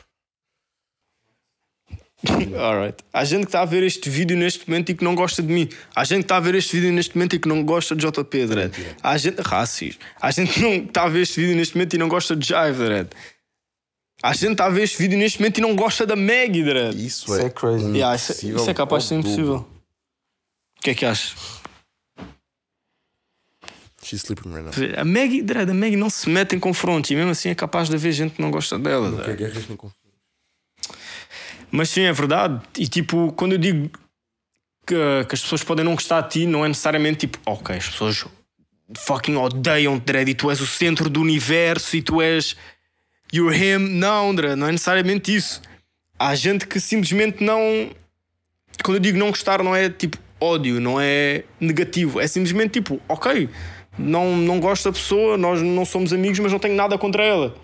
[2.58, 2.98] Alright.
[3.14, 5.52] Há gente que está a ver este vídeo neste momento e que não gosta de
[5.52, 5.70] mim.
[5.96, 8.06] Há gente que está a ver este vídeo neste momento e que não gosta de
[8.06, 8.74] JP, Dredd.
[9.02, 9.42] Há gente.
[9.42, 9.98] Racis.
[10.22, 12.48] Há gente que não está a ver este vídeo neste momento e não gosta de
[12.48, 13.10] Jive, Dredd.
[14.22, 16.96] Há gente está a ver este vídeo neste momento e não gosta da Maggie, Dredd.
[16.96, 17.86] Isso, Isso é crazy.
[17.92, 19.56] Yeah, isso, impossível isso é capaz de ser ao impossível.
[20.78, 21.36] O que é que achas?
[24.04, 25.00] She's sleeping right now.
[25.00, 27.90] A Maggie, Dredd, a Maggie não se mete em confrontos e mesmo assim é capaz
[27.90, 29.10] de haver gente que não gosta dela.
[29.10, 29.38] Não Dredd.
[29.38, 30.00] quer guerras nem conflitos.
[31.72, 32.62] Mas sim, é verdade.
[32.78, 33.90] E tipo, quando eu digo
[34.86, 34.96] que,
[35.28, 38.26] que as pessoas podem não gostar de ti, não é necessariamente tipo, ok, as pessoas
[38.98, 42.56] fucking odeiam-te, Dredd, e tu és o centro do universo e tu és.
[43.34, 43.80] You're him.
[43.80, 45.62] Não, Dredd, não é necessariamente isso.
[46.18, 47.90] Há gente que simplesmente não.
[48.84, 52.20] Quando eu digo não gostar, não é tipo ódio, não é negativo.
[52.20, 53.50] É simplesmente tipo, ok,
[53.98, 57.56] não, não gosto da pessoa, nós não somos amigos, mas não tenho nada contra ela.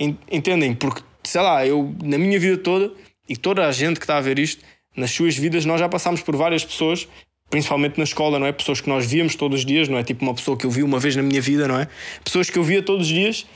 [0.00, 0.74] En- Entendem?
[0.74, 2.90] Porque, sei lá, eu, na minha vida toda,
[3.28, 4.64] e toda a gente que está a ver isto,
[4.96, 7.06] nas suas vidas, nós já passámos por várias pessoas,
[7.50, 8.52] principalmente na escola, não é?
[8.52, 10.02] Pessoas que nós víamos todos os dias, não é?
[10.02, 11.88] Tipo uma pessoa que eu vi uma vez na minha vida, não é?
[12.24, 13.46] Pessoas que eu via todos os dias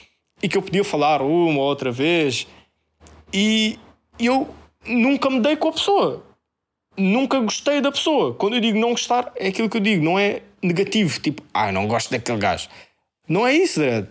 [0.43, 2.47] e que eu podia falar uma ou outra vez
[3.33, 3.79] e
[4.19, 4.49] eu
[4.87, 6.25] nunca me dei com a pessoa.
[6.97, 8.35] Nunca gostei da pessoa.
[8.35, 11.71] Quando eu digo não gostar, é aquilo que eu digo, não é negativo, tipo, ah,
[11.71, 12.69] não gosto daquele gajo.
[13.29, 14.09] Não é isso, Dredd.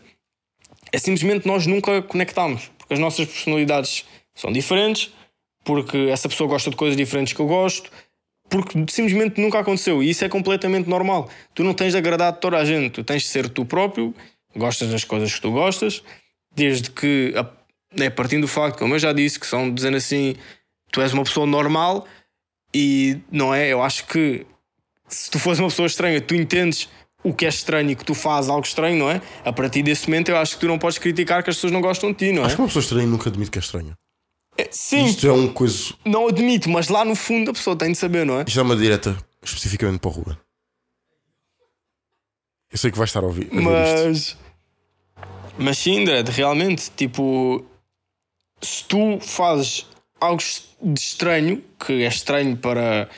[0.92, 5.12] É simplesmente nós nunca conectámos, porque as nossas personalidades são diferentes,
[5.66, 7.92] porque essa pessoa gosta de coisas diferentes que eu gosto,
[8.50, 11.30] porque simplesmente nunca aconteceu e isso é completamente normal.
[11.54, 14.16] Tu não tens de agradar toda a gente, tu tens de ser tu próprio,
[14.58, 16.04] gostas das coisas que tu gostas,
[16.54, 17.34] desde que,
[17.96, 20.36] né, partindo do facto, como eu já disse, que são dizendo assim,
[20.92, 22.06] tu és uma pessoa normal
[22.74, 23.68] e não é?
[23.68, 24.46] Eu acho que
[25.08, 26.90] se tu fores uma pessoa estranha, tu entendes
[27.24, 29.22] o que é estranho e que tu fazes algo estranho, não é?
[29.44, 31.82] A partir desse momento eu acho que tu não podes criticar que as pessoas não
[31.82, 32.46] gostam de ti, não é?
[32.46, 33.98] Acho que uma pessoa estranha nunca admite que é estranha.
[34.58, 35.94] É, Sim, Isto é uma coisa.
[36.04, 38.46] não admito, mas lá no fundo a pessoa tem de saber, não é?
[38.48, 40.38] Isto é uma direta especificamente para o Ruben.
[42.72, 43.50] Eu sei que vai estar a ouvir.
[43.52, 43.62] A.
[43.62, 44.38] Mas.
[45.60, 47.66] Mas sim, Dredd, realmente, tipo.
[48.62, 49.86] Se tu fazes
[50.20, 50.42] algo
[50.82, 53.10] de estranho, que é estranho para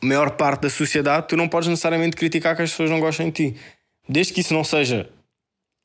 [0.00, 3.30] a maior parte da sociedade, tu não podes necessariamente criticar que as pessoas não gostem
[3.30, 3.60] de ti.
[4.08, 5.10] Desde que isso não seja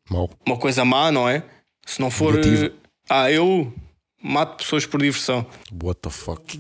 [0.10, 0.30] Mal.
[0.46, 1.44] uma coisa má, não é?
[1.86, 2.36] Se não for.
[2.36, 2.66] Negativo.
[2.66, 2.72] eh,
[3.10, 3.74] Ah, eu
[4.22, 5.46] mato pessoas por diversão.
[5.84, 6.58] What the fuck?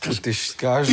[0.00, 0.92] Puta, este gajo.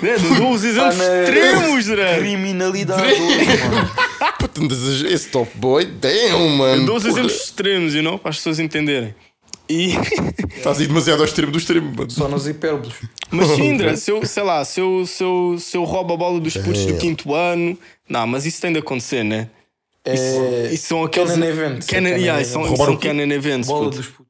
[0.00, 2.18] Dredd, eu dou os exemplos Tá na- extremos, Dredd.
[2.20, 3.20] Criminalidade.
[3.20, 3.90] mano.
[4.38, 4.60] Puta,
[5.08, 6.82] esse top boy, damn, mano.
[6.82, 8.18] Eu dou os Porra, exemplos extremos, you know?
[8.18, 9.14] para as pessoas entenderem.
[9.68, 9.94] E.
[10.56, 12.10] Estás aí demasiado ao extremo do extremo, mano.
[12.10, 12.94] Só nos hipérbolos.
[13.30, 16.16] Mas sim, Dredd, se eu, sei lá, se eu, se, eu, se eu roubo a
[16.16, 17.76] bola dos putos do quinto ano.
[18.08, 19.48] Não, mas isso tem de acontecer, né?
[20.04, 20.70] É.
[20.72, 21.30] Isso são aqueles.
[21.32, 21.86] Canon events.
[21.86, 22.78] Canon, É yeah, canon são, events.
[22.78, 23.08] Roubar são o quê?
[23.08, 23.66] canon events.
[23.66, 23.96] Bola puto.
[23.96, 24.26] dos putos.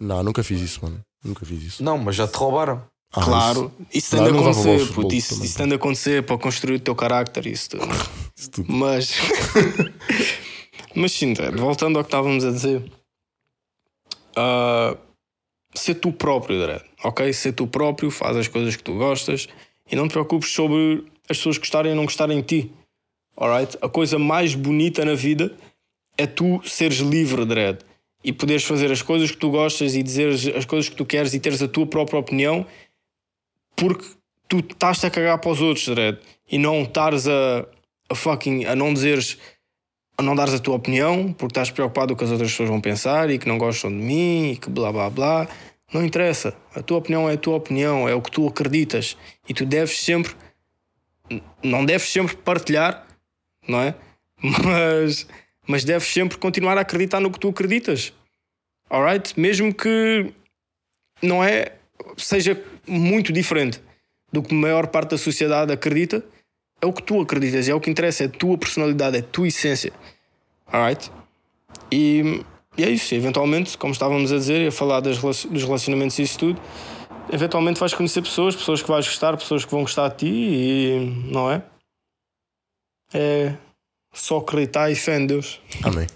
[0.00, 0.98] Não, nunca fiz isso, mano.
[1.22, 1.84] Nunca fiz isso.
[1.84, 2.82] Não, mas já te roubaram.
[3.12, 5.14] Ah, Claro, isso tem de levava acontecer, futebol puto.
[5.14, 7.46] Isso, isso de acontecer para construir o teu carácter.
[7.46, 7.86] Isso tudo.
[8.36, 8.72] Isso, tudo.
[8.72, 9.12] Mas.
[10.94, 12.82] Mas sim, voltando ao que estávamos a dizer.
[14.36, 14.96] ah,
[15.74, 17.32] ser tu próprio, Dredd, ok?
[17.32, 19.46] Ser tu próprio, faz as coisas que tu gostas
[19.90, 22.72] e não te preocupes sobre as pessoas gostarem ou não gostarem de ti.
[23.36, 23.76] Alright?
[23.80, 25.56] A coisa mais bonita na vida
[26.18, 27.78] é tu seres livre, Dredd.
[28.22, 31.32] E poderes fazer as coisas que tu gostas e dizeres as coisas que tu queres
[31.34, 32.66] e teres a tua própria opinião
[33.80, 34.04] porque
[34.46, 36.18] tu estás a cagar para os outros, Dredd,
[36.52, 37.66] e não estares a,
[38.10, 38.66] a fucking.
[38.66, 39.38] a não dizeres.
[40.18, 42.68] a não dares a tua opinião, porque estás preocupado com o que as outras pessoas
[42.68, 45.48] vão pensar e que não gostam de mim e que blá blá blá.
[45.94, 46.54] Não interessa.
[46.74, 49.16] A tua opinião é a tua opinião, é o que tu acreditas.
[49.48, 50.34] E tu deves sempre.
[51.62, 53.06] Não deves sempre partilhar,
[53.66, 53.94] não é?
[54.42, 55.26] Mas,
[55.66, 58.12] mas deves sempre continuar a acreditar no que tu acreditas.
[58.88, 59.38] Alright?
[59.38, 60.32] Mesmo que
[61.22, 61.72] não é.
[62.16, 62.54] seja
[62.86, 63.82] muito diferente
[64.32, 66.24] do que a maior parte da sociedade acredita,
[66.80, 69.22] é o que tu acreditas, é o que interessa, é a tua personalidade, é a
[69.22, 69.92] tua essência.
[70.66, 71.10] Alright?
[71.92, 72.42] E,
[72.76, 73.14] e é isso.
[73.14, 76.60] Eventualmente, como estávamos a dizer, a falar das, dos relacionamentos e isso tudo,
[77.32, 81.32] eventualmente vais conhecer pessoas, pessoas que vais gostar, pessoas que vão gostar de ti e.
[81.32, 81.62] não é?
[83.12, 83.56] É
[84.12, 85.60] só acreditar e fé em Deus.
[85.84, 86.06] Amém.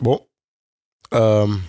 [0.00, 0.26] Bom,
[1.12, 1.60] ahm,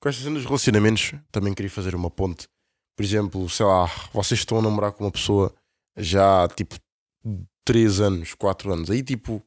[0.00, 2.48] com esta cena dos relacionamentos, também queria fazer uma ponte.
[2.96, 5.54] Por exemplo, sei lá, vocês estão a namorar com uma pessoa
[5.96, 6.76] já tipo
[7.64, 8.90] 3 anos, 4 anos.
[8.90, 9.42] Aí tipo,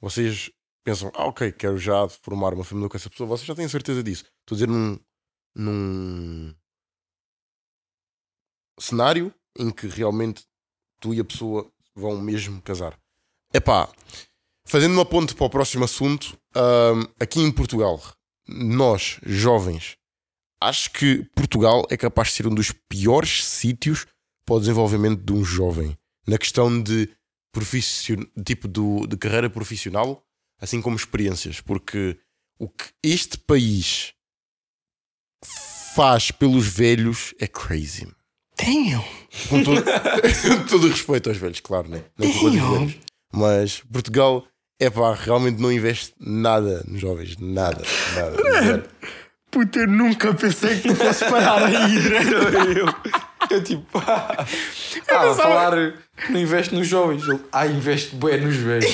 [0.00, 0.50] vocês
[0.84, 3.28] pensam, ah, ok, quero já formar uma família com essa pessoa.
[3.28, 4.24] Vocês já têm certeza disso.
[4.40, 4.98] Estou a dizer num,
[5.56, 6.54] num
[8.78, 10.44] cenário em que realmente
[11.00, 12.98] tu e a pessoa vão mesmo casar.
[13.52, 13.88] Epá,
[14.66, 18.00] fazendo uma ponte para o próximo assunto, ahm, aqui em Portugal,
[18.46, 19.96] nós, jovens,
[20.60, 24.06] acho que Portugal é capaz de ser um dos piores sítios
[24.44, 27.08] para o desenvolvimento de um jovem na questão de
[27.52, 28.24] profission...
[28.44, 30.22] tipo do, de carreira profissional,
[30.60, 32.18] assim como experiências, porque
[32.58, 34.12] o que este país
[35.94, 38.06] faz pelos velhos é crazy.
[38.58, 39.04] Damn!
[39.48, 39.82] Com todo,
[40.68, 42.04] todo o respeito aos velhos, claro, né?
[42.16, 42.78] Não Damn.
[42.78, 42.96] velhos.
[43.32, 44.46] Mas Portugal,
[44.80, 47.36] é pá, realmente não investe nada nos jovens.
[47.38, 47.82] Nada,
[48.14, 48.36] nada.
[48.62, 48.84] zero.
[49.50, 52.32] Puta, eu nunca pensei que tu fosse parar aí, Dredd.
[52.76, 52.86] Eu,
[53.56, 54.44] eu tipo, ah,
[55.08, 57.22] ah, a falar que não investe nos jovens.
[57.28, 58.90] Ele, ah, investe bem nos velhos.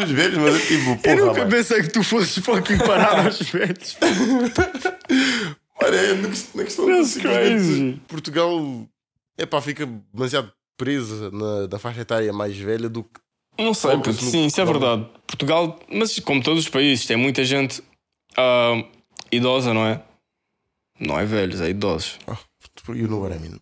[0.00, 1.50] Nos velhos, mas é tipo, Eu porra, nunca mano.
[1.50, 3.98] pensei que tu fosses fucking parar aos velhos.
[5.82, 8.00] Olha, é na quest- na questão That's simplesmente crazy.
[8.08, 8.88] Portugal,
[9.36, 13.20] é pá, fica demasiado presa na, na faixa etária mais velha do que.
[13.56, 15.06] Não sei, puto, sim, isso é verdade.
[15.26, 17.82] Portugal, mas como todos os países, tem muita gente
[18.36, 18.82] ah,
[19.30, 20.02] idosa, não é?
[20.98, 22.18] Não é velhos, é idosos.
[22.26, 23.60] Oh, you know what I mean.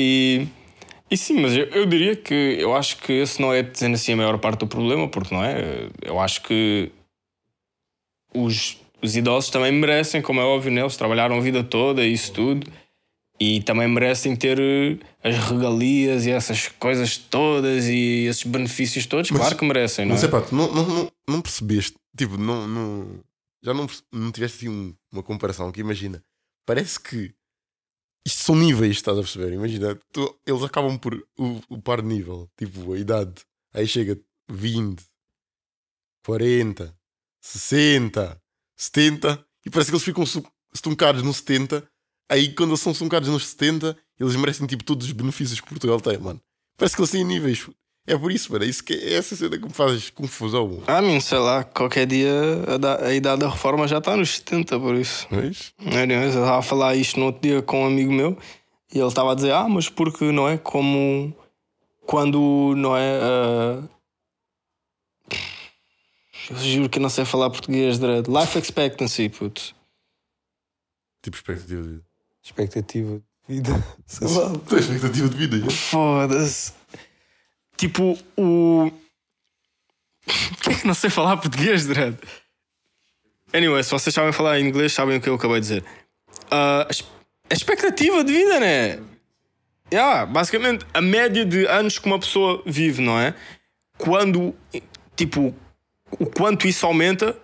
[0.00, 0.46] E,
[1.10, 4.12] e sim, mas eu, eu diria que eu acho que esse não é dizendo assim
[4.12, 5.88] a maior parte do problema, porque não é?
[6.00, 6.92] Eu acho que
[8.32, 10.82] os, os idosos também merecem, como é óbvio, né?
[10.82, 12.70] eles trabalharam a vida toda e isso tudo,
[13.40, 19.30] e também merecem ter eh, as regalias e essas coisas todas e esses benefícios todos,
[19.30, 20.26] Mas- claro que merecem, não Mas é?
[20.26, 23.20] é pá, tu não, não, não, percebeste, tipo, não, não,
[23.62, 26.22] já não, não tiveste assim um- uma comparação que imagina,
[26.66, 27.32] parece que
[28.26, 29.52] isto são níveis, estás a perceber?
[29.54, 33.34] Imagina, tu- eles acabam por o, o par de nível, tipo, a idade,
[33.72, 34.18] aí chega
[34.50, 35.02] 20,
[36.24, 36.94] 40,
[37.40, 38.40] 60,
[38.76, 40.24] 70, e parece que eles ficam
[40.74, 41.88] estuncados no 70,
[42.28, 46.00] aí quando eles são estuncados nos 70, eles merecem tipo todos os benefícios que Portugal
[46.00, 46.40] tem, mano.
[46.76, 47.66] Parece que eles têm níveis.
[48.06, 48.64] É por isso, mano.
[48.64, 50.66] É, isso que, é essa cena que me faz confusão.
[50.66, 50.82] mano.
[50.86, 52.32] Ah, mim, sei lá, qualquer dia
[52.66, 55.26] a, da- a idade da reforma já está nos 70, por isso.
[55.30, 58.38] Mas, Anyways, eu estava a falar isto no outro dia com um amigo meu
[58.94, 61.36] e ele estava a dizer: Ah, mas porque não é como
[62.06, 63.20] quando não é.
[63.22, 63.88] ah,
[66.50, 68.26] Eu juro que não sei falar português, Dredd.
[68.28, 69.74] Life expectancy, puto.
[71.22, 72.07] tipo, expectativa de vida.
[72.48, 73.84] Expectativa de vida.
[74.06, 74.52] Sei lá.
[74.78, 75.70] Expectativa de vida, já.
[75.70, 76.72] Foda-se.
[77.76, 78.90] Tipo, o.
[80.62, 82.16] Por que não sei falar português, Dredd?
[83.52, 85.84] Anyway, se vocês sabem falar inglês, sabem o que eu acabei de dizer.
[86.50, 87.04] A es-
[87.50, 88.98] a expectativa de vida, né?
[89.92, 93.34] Yeah, basicamente, a média de anos que uma pessoa vive, não é?
[93.96, 94.54] Quando,
[95.16, 95.54] tipo,
[96.18, 97.34] o quanto isso aumenta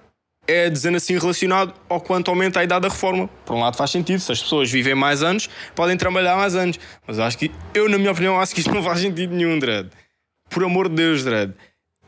[0.47, 3.29] é dizendo assim relacionado ao quanto aumenta a idade da reforma.
[3.45, 6.79] Por um lado faz sentido, se as pessoas vivem mais anos, podem trabalhar mais anos.
[7.07, 9.91] Mas acho que, eu na minha opinião, acho que isto não faz sentido nenhum, Dredd.
[10.51, 11.55] Por amor de Deus, Dredd.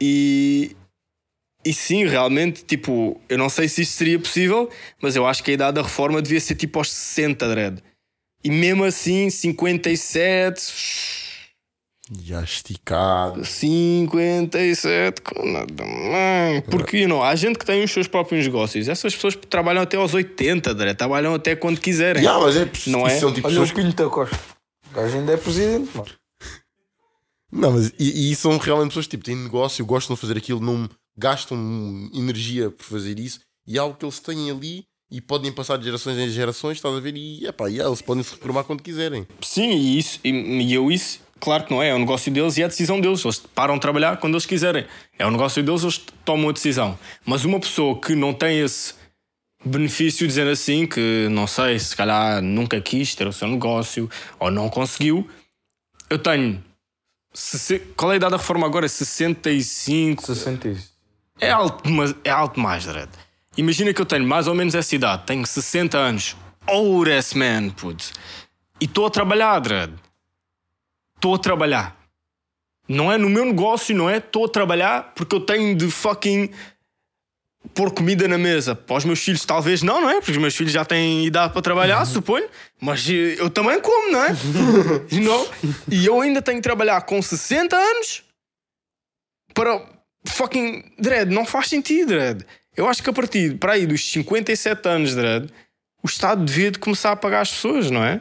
[0.00, 0.76] E,
[1.64, 5.50] e sim, realmente, tipo, eu não sei se isto seria possível, mas eu acho que
[5.50, 7.82] a idade da reforma devia ser tipo aos 60, Dredd.
[8.44, 11.25] E mesmo assim, 57,
[12.22, 13.44] Já esticado.
[13.44, 16.62] 57, com nada mãe.
[16.70, 18.88] Porque, you know, há gente que tem os seus próprios negócios.
[18.88, 20.96] Essas pessoas trabalham até aos 80, Dredd.
[20.96, 22.22] Trabalham até quando quiserem.
[22.22, 23.18] Já, mas é, Não é?
[23.18, 24.38] São, tipo, Olha pessoas o Pinho da Costa.
[24.94, 26.10] Gajo ainda é presidente, mano.
[27.50, 30.60] Não, mas e, e são realmente pessoas que tipo, têm negócio, gostam de fazer aquilo,
[30.60, 31.58] não gastam
[32.12, 35.84] energia por fazer isso e é algo que eles têm ali e podem passar de
[35.84, 37.16] gerações em gerações, estás a ver?
[37.16, 39.26] E, epá, e eles podem se reformar quando quiserem.
[39.40, 42.56] Sim, e isso, e, e eu isso, claro que não é, é o negócio deles
[42.56, 43.24] e é a decisão deles.
[43.24, 44.86] Eles param de trabalhar quando eles quiserem.
[45.18, 46.98] É o negócio deles, eles tomam a decisão.
[47.24, 48.94] Mas uma pessoa que não tem esse
[49.64, 54.08] benefício, dizendo assim, que não sei, se calhar nunca quis ter o seu negócio
[54.38, 55.28] ou não conseguiu,
[56.08, 56.62] eu tenho.
[57.96, 58.88] Qual é a idade da reforma agora?
[58.88, 60.26] 65.
[60.26, 60.96] 60 isso.
[61.38, 63.10] É alto, mas é alto mais, Dredd.
[63.56, 66.36] Imagina que eu tenho mais ou menos essa idade, tenho 60 anos.
[67.18, 68.12] Ass man, putz.
[68.80, 69.92] E estou a trabalhar, Dredd.
[71.16, 71.96] Estou a trabalhar.
[72.88, 74.18] Não é no meu negócio, não é?
[74.18, 76.50] Estou a trabalhar porque eu tenho de fucking
[77.74, 78.74] pôr comida na mesa.
[78.74, 80.14] Para os meus filhos, talvez não, não é?
[80.14, 82.48] Porque os meus filhos já têm idade para trabalhar, suponho.
[82.80, 84.28] Mas eu também como, não é?
[85.20, 85.48] não?
[85.90, 88.22] E eu ainda tenho de trabalhar com 60 anos
[89.52, 89.82] para
[90.26, 92.44] fucking Dredd, não faz sentido, Dredd.
[92.76, 95.50] Eu acho que a partir para aí dos 57 anos, Dredd,
[96.02, 98.20] o Estado devia de começar a pagar as pessoas, não é?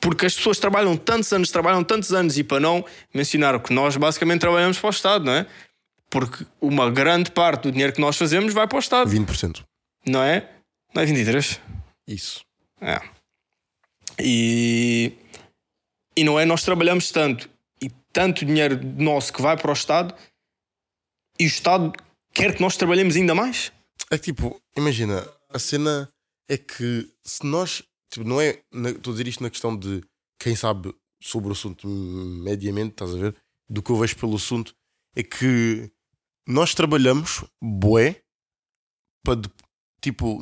[0.00, 2.84] Porque as pessoas trabalham tantos anos, trabalham tantos anos e para não
[3.14, 5.46] mencionar que nós basicamente trabalhamos para o Estado, não é?
[6.08, 9.62] Porque uma grande parte do dinheiro que nós fazemos vai para o Estado, 20%.
[10.06, 10.48] não é?
[10.94, 11.60] Não é 23?
[12.08, 12.44] Isso.
[12.80, 13.00] É.
[14.18, 15.12] E,
[16.16, 17.48] e não é nós trabalhamos tanto
[17.80, 20.14] e tanto dinheiro nosso que vai para o Estado
[21.38, 21.92] e o Estado
[22.32, 23.72] quer que nós trabalhemos ainda mais.
[24.10, 26.10] É que tipo, imagina, a cena
[26.48, 30.02] é que se nós, tipo, não é, estou a dizer isto na questão de
[30.40, 33.36] quem sabe sobre o assunto mediamente, estás a ver?
[33.68, 34.74] Do que eu vejo pelo assunto,
[35.14, 35.90] é que
[36.48, 38.22] nós trabalhamos bué
[39.24, 39.40] para
[40.02, 40.38] tipo,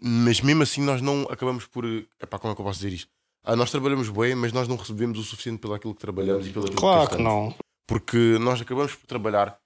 [0.00, 3.10] mas mesmo assim nós não acabamos por, epá, como é que eu posso dizer isto?
[3.44, 6.50] Ah, nós trabalhamos bué, mas nós não recebemos o suficiente pelo aquilo que trabalhamos e
[6.50, 7.54] pelo aquilo Claro que que não.
[7.88, 9.58] porque nós acabamos por trabalhar.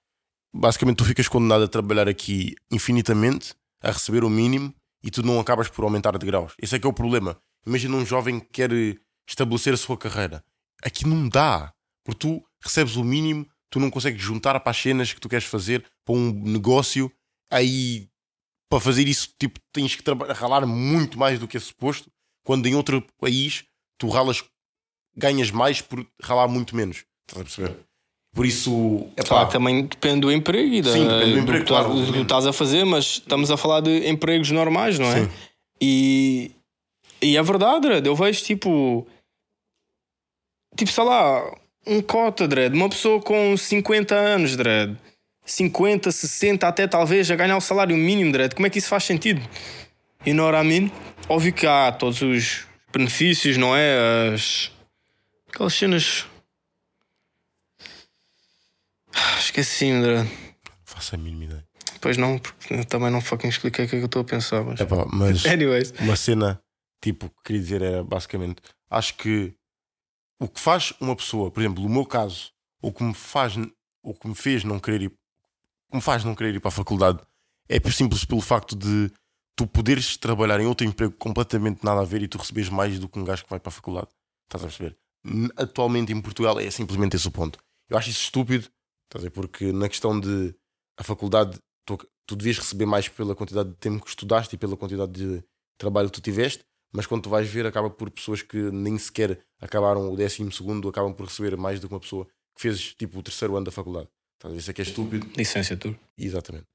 [0.53, 3.53] Basicamente, tu ficas condenado a trabalhar aqui infinitamente,
[3.83, 4.73] a receber o mínimo
[5.05, 6.53] e tu não acabas por aumentar de graus.
[6.59, 7.37] Esse é que é o problema.
[7.65, 8.95] Imagina um jovem que quer eh,
[9.29, 10.43] estabelecer a sua carreira.
[10.83, 11.71] Aqui não dá,
[12.03, 15.45] porque tu recebes o mínimo, tu não consegues juntar para as cenas que tu queres
[15.45, 17.11] fazer para um negócio.
[17.51, 18.09] Aí,
[18.67, 20.03] para fazer isso, tipo, tens que
[20.33, 22.11] ralar muito mais do que é suposto.
[22.43, 23.63] Quando em outro país
[23.99, 24.43] tu ralas,
[25.15, 27.05] ganhas mais por ralar muito menos.
[27.27, 27.84] Estás a perceber?
[28.35, 31.93] Por isso, é Claro, também depende do emprego e da, Sim, depende do emprego, claro,
[31.93, 35.21] do que estás a fazer, mas estamos a falar de empregos normais, não é?
[35.21, 35.29] Sim.
[35.81, 36.51] E,
[37.21, 39.07] e é verdade, Dredd, eu vejo tipo.
[40.75, 41.49] Tipo, sei lá,
[41.87, 44.97] um cota, Dredd, uma pessoa com 50 anos, Dredd.
[45.45, 48.53] 50, 60, até talvez a ganhar o salário mínimo, Dredd.
[48.53, 49.41] Como é que isso faz sentido?
[50.25, 50.91] E não I mean?
[51.29, 54.33] Óbvio que há todos os benefícios, não é?
[54.33, 54.71] As.
[55.47, 56.25] Aquelas cenas.
[59.39, 60.29] Esqueci-me, Dredd.
[60.83, 61.67] faço a mínima ideia.
[62.01, 64.63] Pois não, porque também não fucking expliquei o que é que eu estou a pensar,
[64.63, 64.79] mas.
[64.79, 65.91] Epá, mas Anyways.
[65.99, 66.61] uma cena,
[67.01, 69.53] tipo, que queria dizer era basicamente: acho que
[70.39, 72.51] o que faz uma pessoa, por exemplo, no meu caso,
[72.81, 73.55] o que me faz,
[74.03, 76.69] o que me fez não querer ir, o que me faz não querer ir para
[76.69, 77.19] a faculdade
[77.67, 79.11] é por simples pelo facto de
[79.55, 83.07] tu poderes trabalhar em outro emprego completamente nada a ver e tu receberes mais do
[83.09, 84.07] que um gajo que vai para a faculdade.
[84.43, 84.97] Estás a perceber?
[85.57, 87.57] Atualmente em Portugal é simplesmente esse o ponto.
[87.89, 88.69] Eu acho isso estúpido,
[89.05, 89.27] estás?
[89.29, 90.53] Porque na questão de
[90.97, 94.77] a faculdade, tu, tu devias receber mais pela quantidade de tempo que estudaste e pela
[94.77, 95.43] quantidade de
[95.77, 99.39] trabalho que tu tiveste, mas quando tu vais ver, acaba por pessoas que nem sequer
[99.59, 102.25] acabaram o décimo segundo, acabam por receber mais do que uma pessoa
[102.55, 104.07] que fez tipo o terceiro ano da faculdade.
[104.37, 104.55] Estás?
[104.55, 105.27] Isso é que é estúpido.
[105.35, 105.99] Licenciatura.
[106.17, 106.65] Exatamente.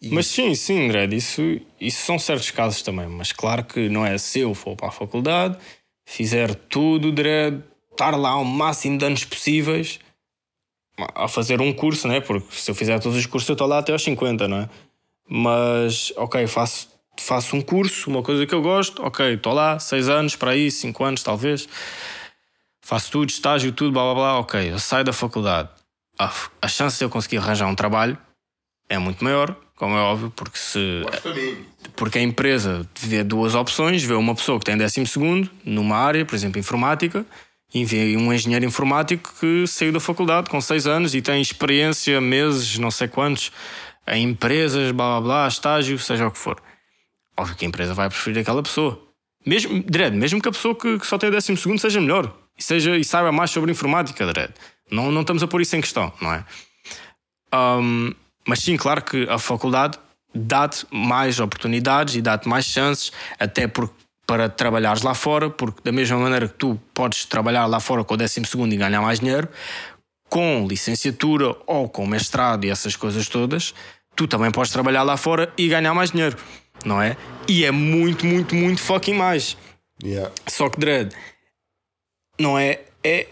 [0.00, 1.42] E Mas sim, sim, Dredd, isso,
[1.80, 3.08] isso são certos casos também.
[3.08, 5.58] Mas claro que não é se eu for para a faculdade,
[6.08, 9.98] fizer tudo, Dredd, estar lá ao máximo de anos possíveis
[11.14, 12.20] a fazer um curso, né?
[12.20, 14.68] Porque se eu fizer todos os cursos, eu estou lá até aos 50, não é?
[15.28, 16.88] Mas, ok, faço,
[17.18, 20.70] faço um curso, uma coisa que eu gosto, ok, estou lá, 6 anos, para aí,
[20.70, 21.68] 5 anos talvez,
[22.80, 25.68] faço tudo, estágio, tudo, blá blá blá, ok, eu saio da faculdade.
[26.18, 26.32] A,
[26.62, 28.18] a chance de eu conseguir arranjar um trabalho
[28.88, 31.02] é muito maior, como é óbvio, porque se
[31.94, 36.24] porque a empresa vê duas opções, vê uma pessoa que tem 12 segundo numa área,
[36.24, 37.24] por exemplo, informática,
[37.72, 42.20] e vê um engenheiro informático que saiu da faculdade com 6 anos e tem experiência,
[42.20, 43.52] meses, não sei quantos,
[44.06, 46.60] em empresas, blá blá blá, estágio, seja o que for.
[47.36, 49.00] Óbvio que a empresa vai preferir aquela pessoa.
[49.46, 52.62] Mesmo, Dredd, mesmo que a pessoa que, que só tem 12 segundo seja melhor e,
[52.62, 54.52] seja, e saiba mais sobre informática, Dredd.
[54.90, 56.44] Não, não estamos a pôr isso em questão, não é?
[57.54, 58.12] Um,
[58.46, 59.98] mas sim, claro que a faculdade
[60.34, 63.92] dá-te mais oportunidades e dá-te mais chances, até por,
[64.28, 68.12] para trabalhares lá fora, porque da mesma maneira que tu podes trabalhar lá fora com
[68.12, 69.48] o 12 e ganhar mais dinheiro,
[70.28, 73.74] com licenciatura ou com mestrado e essas coisas todas,
[74.14, 76.36] tu também podes trabalhar lá fora e ganhar mais dinheiro.
[76.84, 77.16] não é?
[77.48, 79.56] E é muito, muito, muito fucking mais.
[80.04, 80.30] Yeah.
[80.46, 81.14] Só que, Dredd,
[82.38, 82.82] não é?
[83.02, 83.28] É,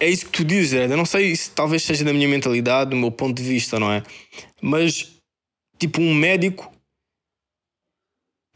[0.00, 0.90] é isso que tu dizes, Dredd.
[0.90, 3.92] Eu não sei se talvez seja da minha mentalidade, do meu ponto de vista, não
[3.92, 4.02] é?
[4.62, 5.12] Mas,
[5.78, 6.72] tipo, um médico.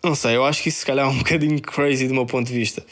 [0.03, 2.47] Não sei, eu acho que isso se calhar é um bocadinho crazy do meu ponto
[2.47, 2.85] de vista.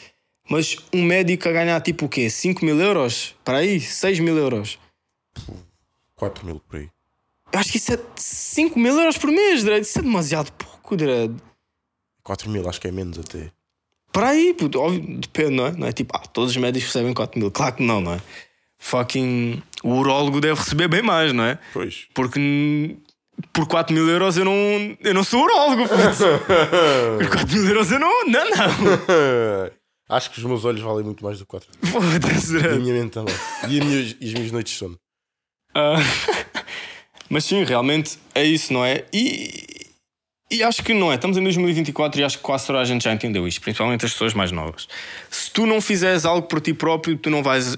[0.49, 2.29] Mas um médico a ganhar tipo o quê?
[2.29, 3.35] 5 mil euros?
[3.43, 3.79] Para aí?
[3.79, 4.79] 6 mil euros?
[6.15, 6.89] 4 mil por aí.
[7.53, 9.83] Eu acho que isso é 5 mil euros por mês, Dredd.
[9.83, 11.35] Isso é demasiado pouco, Dredd.
[12.23, 13.51] 4 mil, acho que é menos até.
[14.11, 15.71] Para aí, puto, óbvio, depende, não é?
[15.71, 17.49] Não é tipo, ah, todos os médicos recebem 4 mil.
[17.49, 18.21] Claro que não, não é?
[18.77, 19.61] Fucking.
[19.83, 21.59] O urólogo deve receber bem mais, não é?
[21.71, 22.07] Pois.
[22.13, 22.97] Porque
[23.53, 24.53] por 4 mil euros eu não,
[25.01, 25.97] eu não sou urólogo, puto.
[27.19, 28.25] Por 4 mil euros eu não.
[28.27, 29.71] Não, não.
[30.15, 31.91] acho que os meus olhos valem muito mais do que 4 mil.
[31.91, 33.33] Foda-se, E a minha mente também.
[33.67, 34.97] E, minha- e as minhas noites de sono.
[35.73, 35.95] Ah,
[37.29, 39.05] mas sim, realmente é isso, não é?
[39.13, 39.87] E,
[40.51, 41.15] e acho que não é.
[41.15, 44.11] Estamos em 2024 e acho que quase toda a gente já entendeu isto, principalmente as
[44.11, 44.87] pessoas mais novas.
[45.29, 47.77] Se tu não fizeres algo por ti próprio, tu não vais.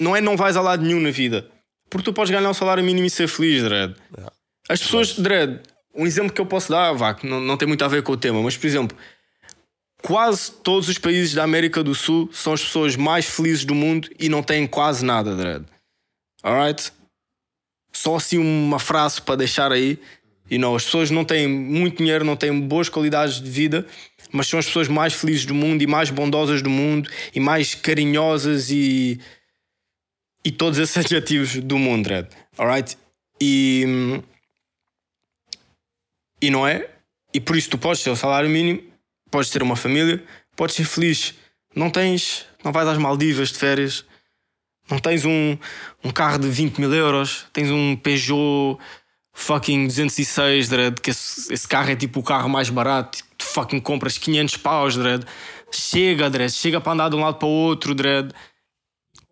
[0.00, 1.46] Não é não vais a lado nenhum na vida.
[1.90, 3.94] Porque tu podes ganhar um salário mínimo e ser feliz, Dredd.
[4.16, 4.32] Yeah.
[4.68, 5.60] As pessoas, Dredd,
[5.94, 8.12] um exemplo que eu posso dar, vá, que não, não tem muito a ver com
[8.12, 8.96] o tema, mas por exemplo,
[10.02, 14.08] quase todos os países da América do Sul são as pessoas mais felizes do mundo
[14.18, 15.64] e não têm quase nada, Dredd.
[16.42, 16.92] Alright?
[17.92, 19.98] Só assim uma frase para deixar aí.
[20.50, 23.86] E não, as pessoas não têm muito dinheiro, não têm boas qualidades de vida,
[24.30, 27.74] mas são as pessoas mais felizes do mundo e mais bondosas do mundo e mais
[27.74, 29.18] carinhosas e.
[30.44, 32.26] e todos esses adjetivos do mundo, Red.
[32.58, 32.98] Alright?
[33.40, 34.20] E.
[36.46, 36.88] e não é?
[37.32, 38.82] E por isso tu podes ter o salário mínimo,
[39.30, 40.22] podes ter uma família,
[40.56, 41.34] podes ser feliz.
[41.74, 42.46] Não tens.
[42.62, 44.04] não vais às Maldivas de férias.
[44.90, 45.56] Não tens um,
[46.04, 48.78] um carro de 20 mil euros, tens um Peugeot
[49.32, 53.80] fucking 206, dread, que esse, esse carro é tipo o carro mais barato, tu fucking
[53.80, 55.24] compras 500 paus, dread.
[55.72, 58.30] Chega, dread, chega para andar de um lado para o outro, dread.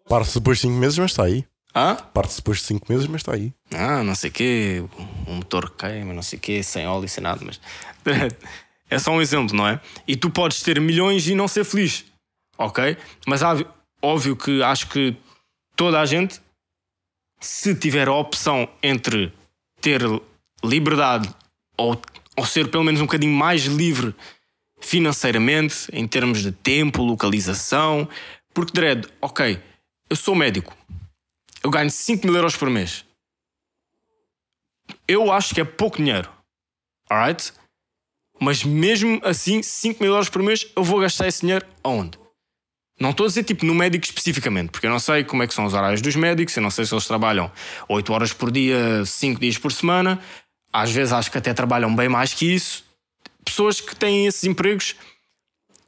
[0.08, 1.44] Parte-se depois de 5 meses, mas está aí.
[1.76, 1.94] Hã?
[1.94, 3.52] Parte-se depois de 5 meses, mas está aí.
[3.74, 4.84] Ah, não sei o quê,
[5.26, 7.60] um motor queima, não sei o quê, sem óleo, sem nada, mas
[8.04, 8.36] dread,
[8.90, 9.80] é só um exemplo, não é?
[10.06, 12.04] E tu podes ter milhões e não ser feliz,
[12.58, 12.96] ok?
[13.26, 13.56] Mas há-
[14.02, 15.16] óbvio que acho que
[15.74, 16.40] toda a gente,
[17.40, 19.32] se tiver a opção entre
[19.80, 20.02] ter
[20.62, 21.28] liberdade
[21.76, 22.00] ou,
[22.36, 24.14] ou ser pelo menos um bocadinho mais livre
[24.80, 28.08] financeiramente, em termos de tempo, localização,
[28.52, 29.58] porque, Dredd, ok,
[30.10, 30.76] eu sou médico,
[31.62, 33.04] eu ganho 5 mil euros por mês.
[35.06, 36.30] Eu acho que é pouco dinheiro,
[37.10, 37.52] alright?
[38.40, 42.18] Mas mesmo assim, 5 mil euros por mês, eu vou gastar esse dinheiro aonde?
[42.98, 45.54] Não estou a dizer tipo no médico especificamente, porque eu não sei como é que
[45.54, 47.50] são os horários dos médicos, eu não sei se eles trabalham
[47.88, 50.22] 8 horas por dia, 5 dias por semana.
[50.72, 52.84] Às vezes acho que até trabalham bem mais que isso.
[53.44, 54.94] Pessoas que têm esses empregos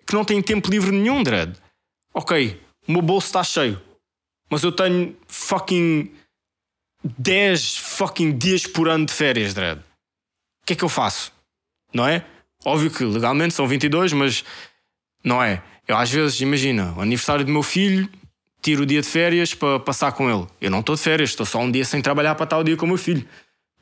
[0.07, 1.57] que não têm tempo livre nenhum, Dredd.
[2.12, 3.80] Ok, o meu bolso está cheio,
[4.50, 6.12] mas eu tenho fucking
[7.05, 9.78] 10 fucking dias por ano de férias, Dredd.
[9.78, 11.32] O que é que eu faço?
[11.92, 12.24] Não é?
[12.64, 14.44] Óbvio que legalmente são 22, mas
[15.22, 15.62] não é?
[15.86, 18.09] Eu às vezes, imagina, o aniversário do meu filho,
[18.62, 20.46] tiro o dia de férias para passar com ele.
[20.59, 22.76] Eu não estou de férias, estou só um dia sem trabalhar para estar o dia
[22.76, 23.28] com o meu filho.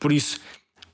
[0.00, 0.40] Por isso,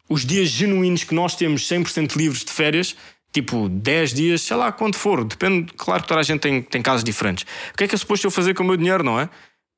[0.06, 2.94] os dias genuínos que nós temos 100% livres de férias,
[3.32, 6.82] tipo 10 dias, sei lá quanto for, depende, claro que toda a gente tem, tem
[6.82, 7.46] casos diferentes.
[7.72, 9.30] O que é que é suposto eu fazer com o meu dinheiro, não é?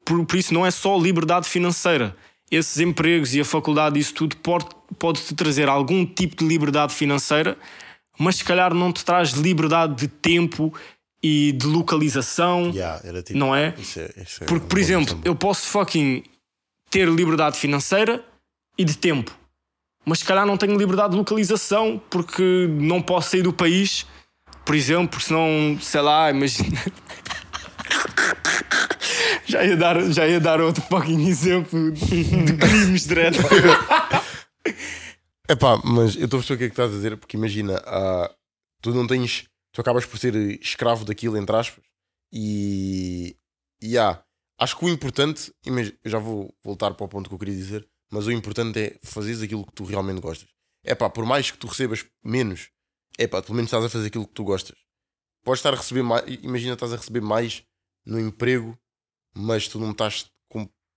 [0.05, 2.17] Por, por isso, não é só liberdade financeira.
[2.51, 4.67] Esses empregos e a faculdade, isso tudo pode-
[4.99, 7.57] pode-te trazer algum tipo de liberdade financeira,
[8.19, 10.75] mas se calhar não te traz liberdade de tempo
[11.23, 12.71] e de localização.
[12.75, 13.75] Yeah, era tipo, Não é?
[13.79, 15.21] Isso é, isso é Porque, por exemplo, questão.
[15.25, 16.23] eu posso fucking
[16.91, 18.25] ter liberdade financeira
[18.77, 19.31] e de tempo,
[20.05, 24.05] mas se calhar não tenho liberdade de localização porque não posso sair do país,
[24.65, 26.79] por exemplo, porque senão, sei lá, imagina.
[29.47, 33.37] já, ia dar, já ia dar outro fucking exemplo de crimes, dread.
[35.49, 37.83] Epá, mas eu estou a perceber o que é que estás a dizer, porque imagina,
[37.87, 38.31] ah,
[38.81, 39.45] tu não tens.
[39.73, 41.85] Tu acabas por ser escravo daquilo, entre aspas,
[42.33, 43.37] e.
[43.83, 44.23] E há.
[44.59, 47.55] Acho que o importante, imagi- eu já vou voltar para o ponto que eu queria
[47.55, 50.49] dizer, mas o importante é fazeres aquilo que tu realmente gostas.
[50.85, 52.69] É pá, por mais que tu recebas menos,
[53.19, 54.77] é pá, pelo menos estás a fazer aquilo que tu gostas.
[55.43, 57.63] Podes estar a receber mais, imagina, estás a receber mais
[58.11, 58.79] no emprego,
[59.35, 60.31] mas tu não estás,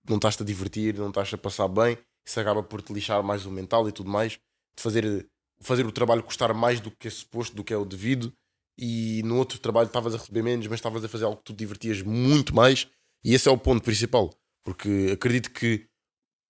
[0.08, 3.46] não estás a divertir, não estás a passar bem, isso acaba por te lixar mais
[3.46, 5.28] o mental e tudo mais, de fazer,
[5.62, 8.34] fazer o trabalho custar mais do que é suposto, do que é o devido,
[8.78, 11.54] e no outro trabalho estavas a receber menos, mas estavas a fazer algo que tu
[11.54, 12.90] divertias muito mais,
[13.24, 14.34] e esse é o ponto principal,
[14.64, 15.88] porque acredito que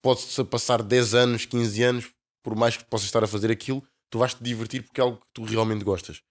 [0.01, 4.19] pode-se passar 10 anos, 15 anos, por mais que possas estar a fazer aquilo, tu
[4.19, 6.21] vais te divertir porque é algo que tu realmente gostas.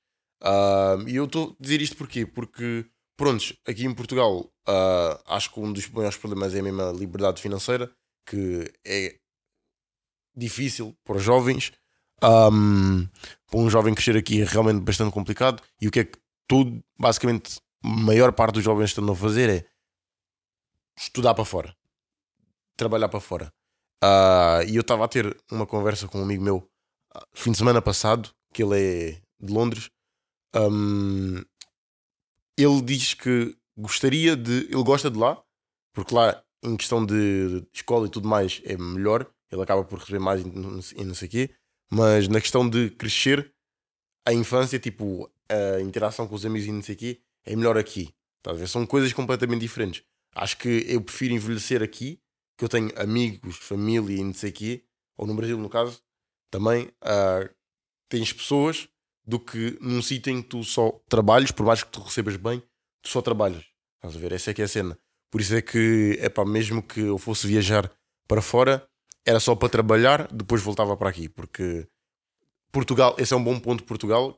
[0.43, 2.27] Ah, e eu estou a dizer isto porquê?
[2.27, 2.85] Porque,
[3.17, 7.41] prontos, aqui em Portugal, ah, acho que um dos maiores problemas é a mesma liberdade
[7.41, 7.91] financeira,
[8.27, 9.17] que é
[10.35, 11.73] difícil para os jovens.
[12.23, 13.09] Um,
[13.51, 15.63] para um jovem crescer aqui é realmente bastante complicado.
[15.81, 19.51] E o que é que tudo, basicamente, a maior parte dos jovens estão a fazer
[19.51, 19.67] é
[20.97, 21.77] estudar para fora,
[22.77, 23.53] trabalhar para fora.
[24.03, 27.59] Uh, e eu estava a ter uma conversa com um amigo meu uh, fim de
[27.59, 29.91] semana passado, que ele é de Londres.
[30.55, 31.43] Um,
[32.63, 34.67] ele diz que gostaria de.
[34.71, 35.43] Ele gosta de lá,
[35.93, 39.27] porque lá, em questão de escola e tudo mais, é melhor.
[39.51, 41.51] Ele acaba por receber mais e não sei o quê
[41.95, 43.53] mas na questão de crescer
[44.27, 47.77] a infância, tipo, a interação com os amigos e não sei o quê, é melhor
[47.77, 48.15] aqui.
[48.39, 48.67] Estás a ver?
[48.67, 50.03] São coisas completamente diferentes.
[50.35, 52.19] Acho que eu prefiro envelhecer aqui,
[52.57, 54.85] que eu tenho amigos, família e não sei o quê,
[55.19, 56.03] ou no Brasil, no caso,
[56.51, 57.55] também uh,
[58.09, 58.89] tens pessoas
[59.25, 62.63] do que num sítio em que tu só trabalhas, por mais que tu recebas bem,
[63.03, 63.65] tu só trabalhas.
[63.97, 64.33] Estás a ver?
[64.33, 64.99] Essa é que é a cena.
[65.31, 67.91] Por isso é que, é pá, mesmo que eu fosse viajar
[68.29, 68.87] para fora,
[69.25, 71.87] era só para trabalhar, depois voltava para aqui, porque
[72.73, 74.37] Portugal, esse é um bom ponto de Portugal,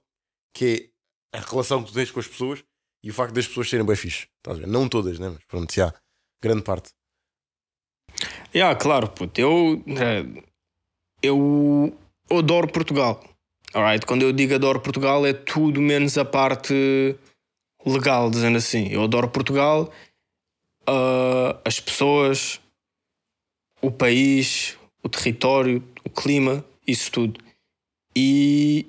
[0.52, 0.92] que
[1.32, 2.62] é a relação que tu tens com as pessoas
[3.02, 4.28] e o facto das pessoas serem bem fixe.
[4.36, 4.66] Estás a ver?
[4.66, 5.30] Não todas, né?
[5.30, 5.92] mas pronto, já,
[6.42, 6.90] grande parte.
[8.54, 9.40] Yeah, claro, puto.
[9.40, 10.44] Eu, eh,
[11.22, 11.98] eu
[12.30, 13.22] adoro Portugal.
[13.74, 14.06] Alright?
[14.06, 17.16] Quando eu digo adoro Portugal, é tudo menos a parte
[17.84, 18.86] legal, dizendo assim.
[18.88, 19.90] Eu adoro Portugal,
[20.88, 22.60] uh, as pessoas,
[23.82, 27.40] o país, o território, o clima, isso tudo.
[28.14, 28.86] E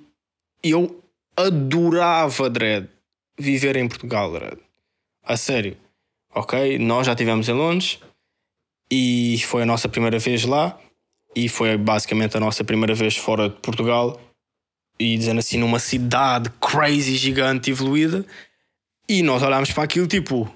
[0.64, 1.04] eu
[1.36, 2.88] adorava, Dredd,
[3.40, 4.60] viver em Portugal, Dredd.
[5.24, 5.76] A sério.
[6.34, 6.78] Ok?
[6.78, 8.00] Nós já estivemos em Londres
[8.92, 10.80] e foi a nossa primeira vez lá
[11.36, 14.20] e foi basicamente a nossa primeira vez fora de Portugal
[15.00, 18.26] e dizendo assim numa cidade crazy, gigante, evoluída
[19.08, 20.52] e nós olhámos para aquilo tipo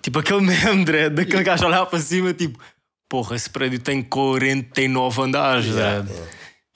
[0.00, 2.58] tipo aquele meme, Dredd, daquele gajo olhar para cima tipo
[3.08, 6.26] porra, esse prédio tem 49 andares, yeah, yeah.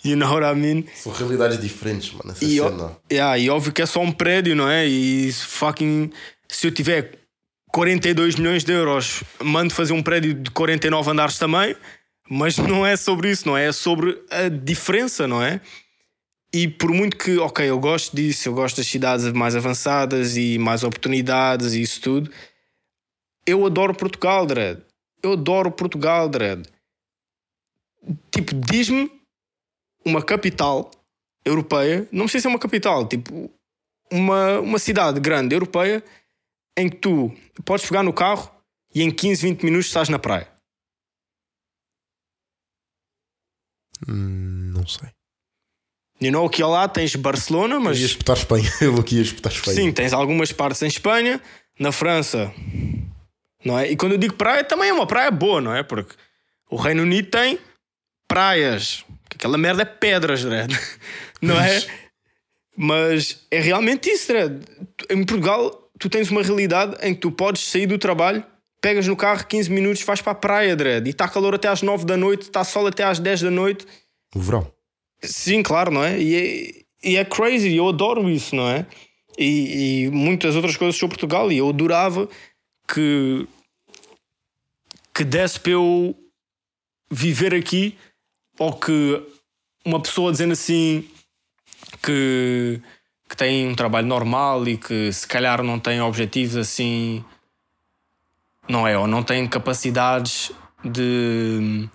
[0.04, 0.84] You know what I mean?
[0.94, 2.30] São realidades diferentes, mano.
[2.30, 2.96] Essa e, cena.
[3.10, 4.86] Yeah, e óbvio que é só um prédio, não é?
[4.86, 6.12] E fucking.
[6.48, 7.18] Se eu tiver
[7.72, 11.74] 42 milhões de euros, mando fazer um prédio de 49 andares também.
[12.28, 13.66] Mas não é sobre isso, não é?
[13.66, 15.60] É sobre a diferença, não é?
[16.56, 20.56] E por muito que, ok, eu gosto disso, eu gosto das cidades mais avançadas e
[20.56, 22.32] mais oportunidades e isso tudo,
[23.46, 24.80] eu adoro Portugal, Dredd.
[25.22, 26.66] Eu adoro Portugal, Dredd.
[28.30, 29.12] Tipo, diz-me
[30.02, 30.90] uma capital
[31.44, 33.50] europeia, não precisa ser uma capital, tipo,
[34.10, 36.02] uma, uma cidade grande europeia
[36.74, 37.36] em que tu
[37.66, 38.50] podes pegar no carro
[38.94, 40.50] e em 15, 20 minutos estás na praia.
[44.08, 45.15] Hum, não sei.
[46.20, 47.96] You know que lá tens Barcelona, mas.
[47.98, 48.72] Eu ia espetar Espanha.
[48.80, 49.76] Eu aqui ia espetar Espanha.
[49.76, 51.40] Sim, tens algumas partes em Espanha,
[51.78, 52.52] na França
[53.66, 53.90] não é?
[53.90, 55.82] E quando eu digo praia, também é uma praia boa, não é?
[55.82, 56.14] Porque
[56.70, 57.58] o Reino Unido tem
[58.28, 59.04] praias,
[59.34, 60.66] aquela merda é pedras, né?
[61.42, 61.84] não é?
[62.76, 64.44] Mas é realmente isso, né?
[65.10, 68.44] Em Portugal, tu tens uma realidade em que tu podes sair do trabalho,
[68.80, 71.82] pegas no carro 15 minutos, vais para a praia, Dredd, e está calor até às
[71.82, 73.86] 9 da noite, está sol até às 10 da noite.
[74.34, 74.70] O verão.
[75.22, 76.20] Sim, claro, não é?
[76.20, 78.86] E é, e é crazy, eu adoro isso, não é?
[79.38, 82.28] E, e muitas outras coisas sobre Portugal, e eu adorava
[82.88, 83.46] que
[85.14, 86.14] que desse para eu
[87.10, 87.96] viver aqui
[88.58, 89.22] ou que
[89.84, 91.08] uma pessoa dizendo assim
[92.02, 92.82] que,
[93.28, 97.24] que tem um trabalho normal e que se calhar não tem objetivos assim,
[98.68, 98.98] não é?
[98.98, 100.52] Ou não tem capacidades
[100.84, 101.88] de.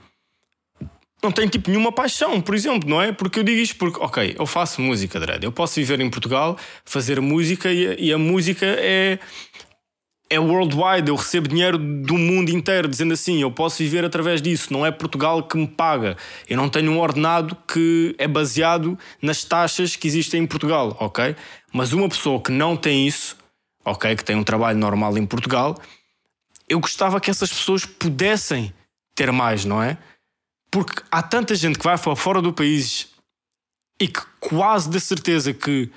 [1.23, 3.11] Não tem tipo nenhuma paixão, por exemplo, não é?
[3.11, 5.43] Porque eu digo isto porque, ok, eu faço música, Dredd.
[5.43, 9.19] Eu posso viver em Portugal, fazer música e a, e a música é
[10.31, 14.71] é worldwide, eu recebo dinheiro do mundo inteiro, dizendo assim, eu posso viver através disso,
[14.71, 16.15] não é Portugal que me paga.
[16.47, 21.35] Eu não tenho um ordenado que é baseado nas taxas que existem em Portugal, ok?
[21.73, 23.35] Mas uma pessoa que não tem isso,
[23.83, 25.77] ok, que tem um trabalho normal em Portugal,
[26.69, 28.73] eu gostava que essas pessoas pudessem
[29.13, 29.97] ter mais, não é?
[30.71, 33.09] Porque há tanta gente que vai para fora do país
[33.99, 35.91] e que quase de certeza que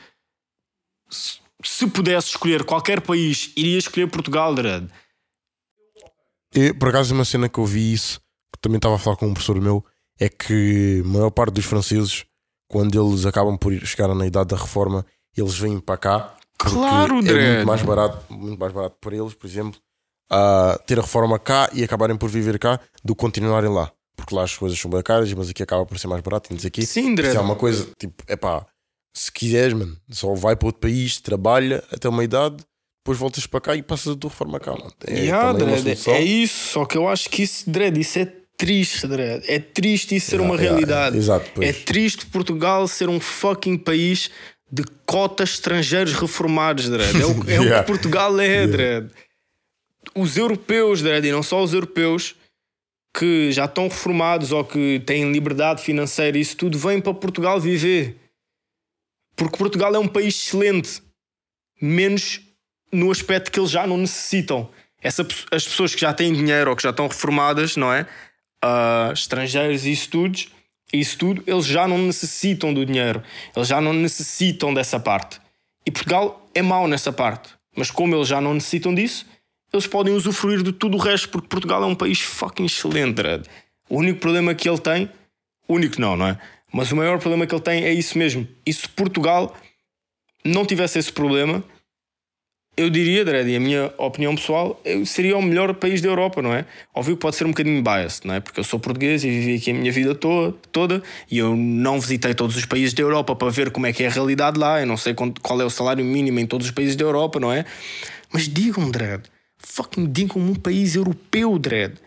[1.62, 4.91] se pudesse escolher qualquer país, iria escolher Portugal, Dredd.
[6.79, 8.20] Por acaso, uma cena que eu vi isso,
[8.53, 9.85] que também estava a falar com um professor meu,
[10.20, 12.25] é que a maior parte dos franceses,
[12.68, 15.05] quando eles acabam por chegar na idade da reforma,
[15.37, 16.37] eles vêm para cá.
[16.59, 17.39] Claro, Dredd.
[17.39, 19.81] É muito mais barato, muito mais barato para eles, por exemplo,
[20.33, 23.91] uh, ter a reforma cá e acabarem por viver cá do que continuarem lá.
[24.17, 26.83] Porque lá as coisas são bem caras, mas aqui acaba por ser mais barato quê.
[26.87, 28.65] Sim, Se é uma coisa, tipo, é pá,
[29.15, 32.57] se quiseres, mano, só vai para outro país, trabalha até uma idade,
[33.05, 34.93] depois voltas para cá e passas a tua reforma cá, mano.
[35.07, 36.15] É, Yeah, Dredd, solução.
[36.15, 39.45] é isso, só que eu acho que isso, Dredd, isso é triste, Dredd.
[39.47, 41.17] É triste isso ser uma Yeah, yeah, realidade.
[41.19, 41.69] exato, pois.
[41.69, 44.31] é triste Portugal ser um fucking país
[44.73, 47.21] de cotas estrangeiros reformados, Dredd.
[47.21, 47.81] É o, é o Yeah.
[47.83, 49.11] que Portugal é, Dredd.
[50.15, 52.35] Os europeus, Dredd, e não só os europeus
[53.17, 58.17] que já estão reformados ou que têm liberdade financeira, isso tudo vem para Portugal viver.
[59.37, 61.01] Porque Portugal é um país excelente,
[61.81, 62.41] menos
[62.93, 64.69] no aspecto que eles já não necessitam.
[65.01, 68.07] Essa, as pessoas que já têm dinheiro ou que já estão reformadas, não é?
[68.62, 70.39] Ah, estrangeiros e isso tudo,
[70.93, 73.23] isso tudo, eles já não necessitam do dinheiro.
[73.55, 75.41] Eles já não necessitam dessa parte.
[75.87, 77.51] E Portugal é mau nessa parte.
[77.77, 79.27] Mas como eles já não necessitam disso,
[79.75, 83.47] eles podem usufruir de tudo o resto, porque Portugal é um país fucking excelente, Dredd.
[83.89, 85.11] O único problema que ele tem,
[85.68, 86.39] único não, não é?
[86.72, 88.47] Mas o maior problema que ele tem é isso mesmo.
[88.66, 89.57] E se Portugal
[90.45, 91.62] não tivesse esse problema,
[92.77, 96.53] eu diria, Dredd, e a minha opinião pessoal, seria o melhor país da Europa, não
[96.53, 96.66] é?
[96.93, 98.41] Óbvio que pode ser um bocadinho biased, não é?
[98.41, 101.01] Porque eu sou português e vivi aqui a minha vida to- toda
[101.31, 104.09] e eu não visitei todos os países da Europa para ver como é que é
[104.09, 104.81] a realidade lá.
[104.81, 107.53] Eu não sei qual é o salário mínimo em todos os países da Europa, não
[107.53, 107.64] é?
[108.33, 109.22] Mas digam, Dredd,
[109.67, 111.99] fucking digam-me um país europeu, Dredd.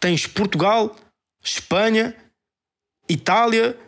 [0.00, 0.96] Tens Portugal,
[1.42, 2.16] Espanha,
[3.08, 3.78] Itália.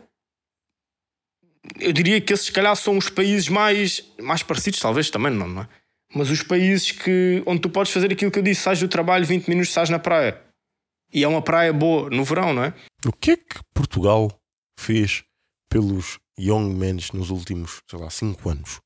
[1.79, 5.47] Eu diria que esses, se calhar, são os países mais, mais parecidos, talvez também não,
[5.47, 5.69] não é?
[6.13, 9.25] Mas os países que, onde tu podes fazer aquilo que eu disse, sais do trabalho
[9.25, 10.41] 20 minutos, estás na praia.
[11.11, 12.73] E é uma praia boa no verão, não é?
[13.05, 14.31] O que é que Portugal
[14.79, 15.23] fez
[15.69, 18.79] pelos young men nos últimos, sei lá, 5 anos?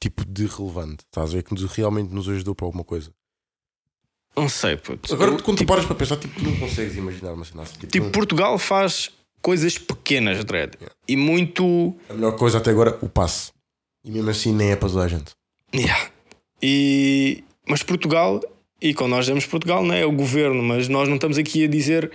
[0.00, 1.04] Tipo de relevante.
[1.04, 3.10] Estás a ver que realmente nos ajudou para alguma coisa.
[4.36, 5.12] Não sei, puto.
[5.14, 7.74] Agora, quando tu paras para pensar, tipo, tu não consegues imaginar uma cena assim.
[7.74, 9.10] Tipo, Tipo, Portugal faz
[9.40, 10.74] coisas pequenas, Dredd.
[11.06, 11.94] E muito.
[12.08, 13.52] a melhor coisa até agora, o passe.
[14.04, 15.32] E mesmo assim, nem é para toda a gente.
[15.74, 16.10] Yeah.
[16.62, 17.44] E...
[17.66, 18.40] Mas Portugal,
[18.80, 20.02] e quando nós dizemos Portugal, não é?
[20.02, 22.10] é o governo, mas nós não estamos aqui a dizer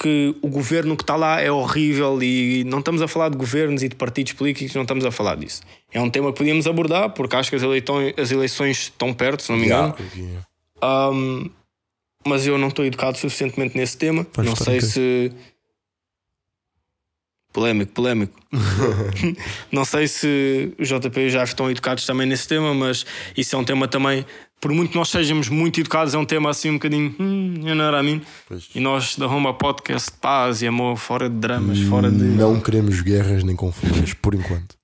[0.00, 3.82] que o governo que está lá é horrível e não estamos a falar de governos
[3.82, 5.60] e de partidos políticos, não estamos a falar disso.
[5.92, 9.42] É um tema que podíamos abordar, porque acho que as, eleitões, as eleições estão perto,
[9.42, 9.94] se não me engano.
[10.16, 10.46] Yeah,
[10.82, 11.50] Um,
[12.26, 14.26] mas eu não estou educado suficientemente nesse tema.
[14.34, 15.32] Vais não sei se.
[17.52, 18.38] Polémico, polémico.
[19.72, 23.06] não sei se os JP e o Jaf estão educados também nesse tema, mas
[23.36, 24.24] isso é um tema também.
[24.60, 27.14] Por muito que nós sejamos muito educados, é um tema assim um bocadinho.
[27.18, 28.22] Hum, you know what I mean?
[28.46, 28.68] Pois.
[28.74, 32.22] E nós da Roma Podcast, paz e amor, fora de dramas, fora de.
[32.22, 34.76] Não queremos guerras nem confusões, por enquanto.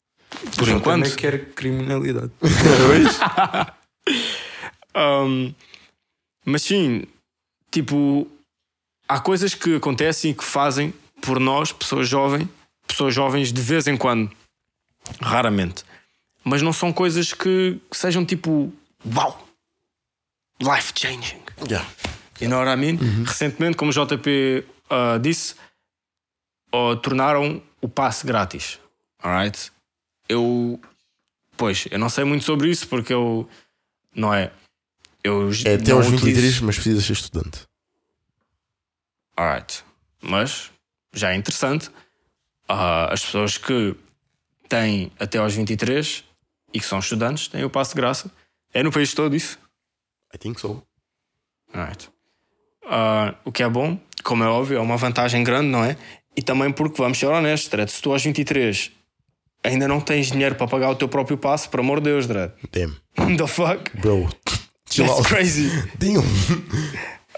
[0.56, 1.02] Por Eu enquanto.
[1.02, 2.30] também quero criminalidade.
[4.96, 5.52] Um,
[6.44, 7.04] mas sim,
[7.70, 8.26] tipo,
[9.08, 12.48] há coisas que acontecem e que fazem por nós, pessoas jovens,
[12.86, 14.30] pessoas jovens de vez em quando,
[15.20, 15.84] raramente,
[16.42, 18.72] mas não são coisas que, que sejam tipo,
[19.14, 19.48] uau,
[20.60, 21.42] life changing.
[21.68, 21.88] Yeah.
[22.40, 22.98] You know what I mean?
[23.24, 25.54] Recentemente, como o JP ah, disse,
[26.72, 28.78] ah, tornaram o passe grátis.
[29.22, 29.72] Alright?
[30.28, 30.80] Eu.
[31.56, 33.48] Pois, eu não sei muito sobre isso porque eu.
[34.14, 34.50] Não é?
[35.24, 37.60] Eu É até aos utilizo- 23, mas precisas ser estudante.
[39.36, 39.82] Alright.
[40.20, 40.70] Mas
[41.12, 41.90] já é interessante.
[42.68, 43.96] Ah, as pessoas que
[44.68, 46.24] têm até aos 23
[46.72, 48.30] e que são estudantes têm o passe de graça.
[48.72, 49.58] É no país todo isso.
[50.34, 50.82] I think so.
[51.72, 52.08] Alright.
[52.86, 55.96] Ah, o que é bom, como é óbvio, é uma vantagem grande, não é?
[56.36, 58.90] E também porque, vamos ser honestos, Dredd, se tu aos 23
[59.62, 62.52] ainda não tens dinheiro para pagar o teu próprio passe, por amor de Deus, Dredd.
[62.70, 62.96] Damn.
[63.38, 63.90] The fuck?
[63.98, 64.28] Bro.
[64.94, 65.68] Chill That's crazy.
[65.98, 66.22] Damn.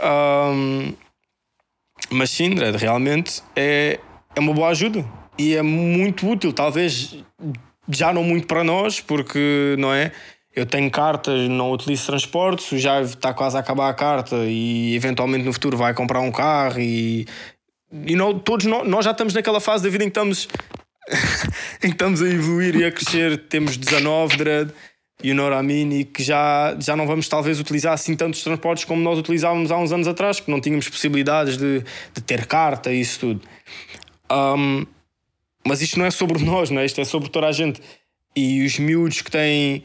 [0.03, 0.95] Um,
[2.11, 3.99] mas sim, Dredd, realmente é,
[4.35, 5.03] é uma boa ajuda
[5.39, 6.53] e é muito útil.
[6.53, 7.17] Talvez
[7.89, 10.13] já não muito para nós, porque não é?
[10.55, 14.95] Eu tenho cartas, não utilizo transportes, o já está quase a acabar a carta e
[14.95, 17.27] eventualmente no futuro vai comprar um carro e.
[17.91, 20.47] E não, todos nós, nós já estamos naquela fase da vida em que estamos,
[21.83, 23.49] em que estamos a evoluir e a crescer.
[23.49, 24.73] Temos 19, Dredd,
[25.23, 25.93] you know what I mean?
[26.01, 29.77] E que já, já não vamos talvez utilizar assim tantos transportes como nós utilizávamos há
[29.79, 31.83] uns anos atrás, que não tínhamos possibilidades de,
[32.15, 33.41] de ter carta e isso tudo.
[34.31, 34.87] Um,
[35.67, 36.87] mas isto não é sobre nós, não é?
[36.87, 37.81] Isto é sobre toda a gente.
[38.35, 39.83] E os miúdos que têm,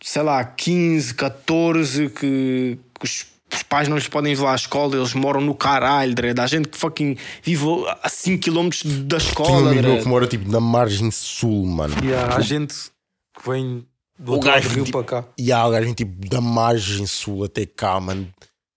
[0.00, 4.94] sei lá, 15, 14, que, que os, os pais não lhes podem levar à escola,
[4.96, 6.38] eles moram no caralho, Dredd.
[6.38, 7.64] Há gente que fucking vive
[8.02, 10.02] a 5 km da Tinha um escola, amigo meu Dredd.
[10.02, 11.94] que mora tipo na margem sul, mano.
[12.04, 12.74] E há gente
[13.36, 13.84] que vem
[14.18, 15.28] do O gajo rio tipo- para cá.
[15.38, 18.28] E há o gajo tipo da margem sul até cá, mano.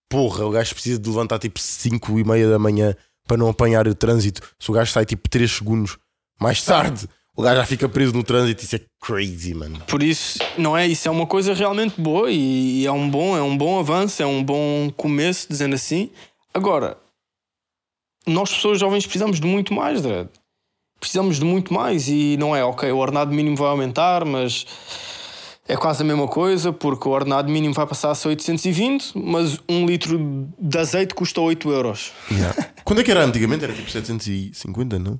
[0.09, 2.93] Porra, o gajo precisa de levantar tipo 5 e meia da manhã
[3.27, 4.41] para não apanhar o trânsito.
[4.59, 5.97] Se o gajo sai tipo 3 segundos
[6.39, 8.63] mais tarde, o gajo já fica preso no trânsito.
[8.63, 9.79] Isso é crazy, mano.
[9.87, 10.85] Por isso, não é?
[10.85, 14.21] Isso é uma coisa realmente boa e, e é um bom, é um bom avanço,
[14.21, 16.09] é um bom começo, dizendo assim.
[16.53, 16.97] Agora,
[18.27, 20.27] nós pessoas jovens precisamos de muito mais, Dredd.
[20.99, 24.65] Precisamos de muito mais e não é, ok, o ordenado mínimo vai aumentar, mas
[25.71, 29.57] é quase a mesma coisa, porque o ordenado mínimo vai passar a ser 820, mas
[29.69, 32.11] um litro de azeite custa 8 euros.
[32.29, 32.69] Yeah.
[32.83, 33.63] Quando é que era antigamente?
[33.63, 35.19] Era tipo 750, não?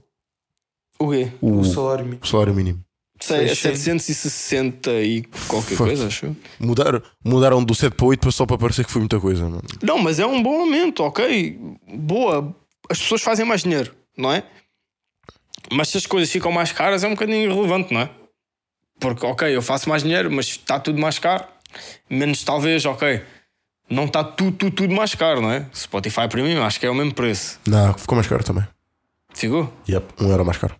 [0.99, 1.31] O quê?
[1.41, 2.21] O, O salário mínimo.
[2.23, 2.83] o salário mínimo.
[3.19, 4.03] Sei, é 600.
[4.03, 5.89] 760 e qualquer Fuck.
[5.89, 6.35] coisa, acho.
[6.59, 9.61] Mudaram, mudaram do 7 para 8 para só para parecer que foi muita coisa, mano.
[9.81, 11.57] Não, mas é um bom aumento, ok?
[11.95, 12.55] Boa.
[12.89, 14.43] As pessoas fazem mais dinheiro, não é?
[15.71, 18.09] Mas se as coisas ficam mais caras é um bocadinho irrelevante, não é?
[19.01, 21.43] Porque, ok, eu faço mais dinheiro, mas está tudo mais caro.
[22.07, 23.25] Menos talvez, ok.
[23.89, 25.67] Não está tudo, tudo, tudo mais caro, não é?
[25.73, 27.59] Spotify Premium acho que é o mesmo preço.
[27.67, 28.65] Não, ficou mais caro também.
[29.33, 29.73] Ficou?
[29.89, 30.75] Yep, um euro mais caro.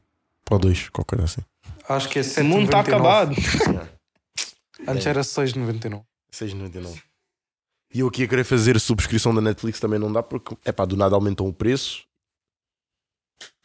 [0.51, 1.41] Ou dois, qualquer coisa assim.
[1.89, 2.87] Acho que é O mundo está 7,99.
[2.87, 3.35] acabado.
[4.87, 6.03] Antes era 6,99.
[6.31, 7.01] 6,99.
[7.93, 10.85] E eu aqui a querer fazer subscrição da Netflix também não dá porque, é pá,
[10.85, 12.03] do nada aumentam o preço.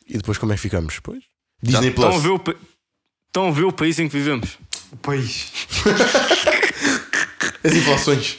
[0.09, 0.99] E depois como é que ficamos?
[0.99, 1.25] Pois.
[1.63, 2.15] Disney Plus.
[2.15, 2.76] Estão a, ver o,
[3.37, 4.59] estão a ver o país em que vivemos.
[5.03, 5.53] Pois.
[7.63, 8.39] As inflações.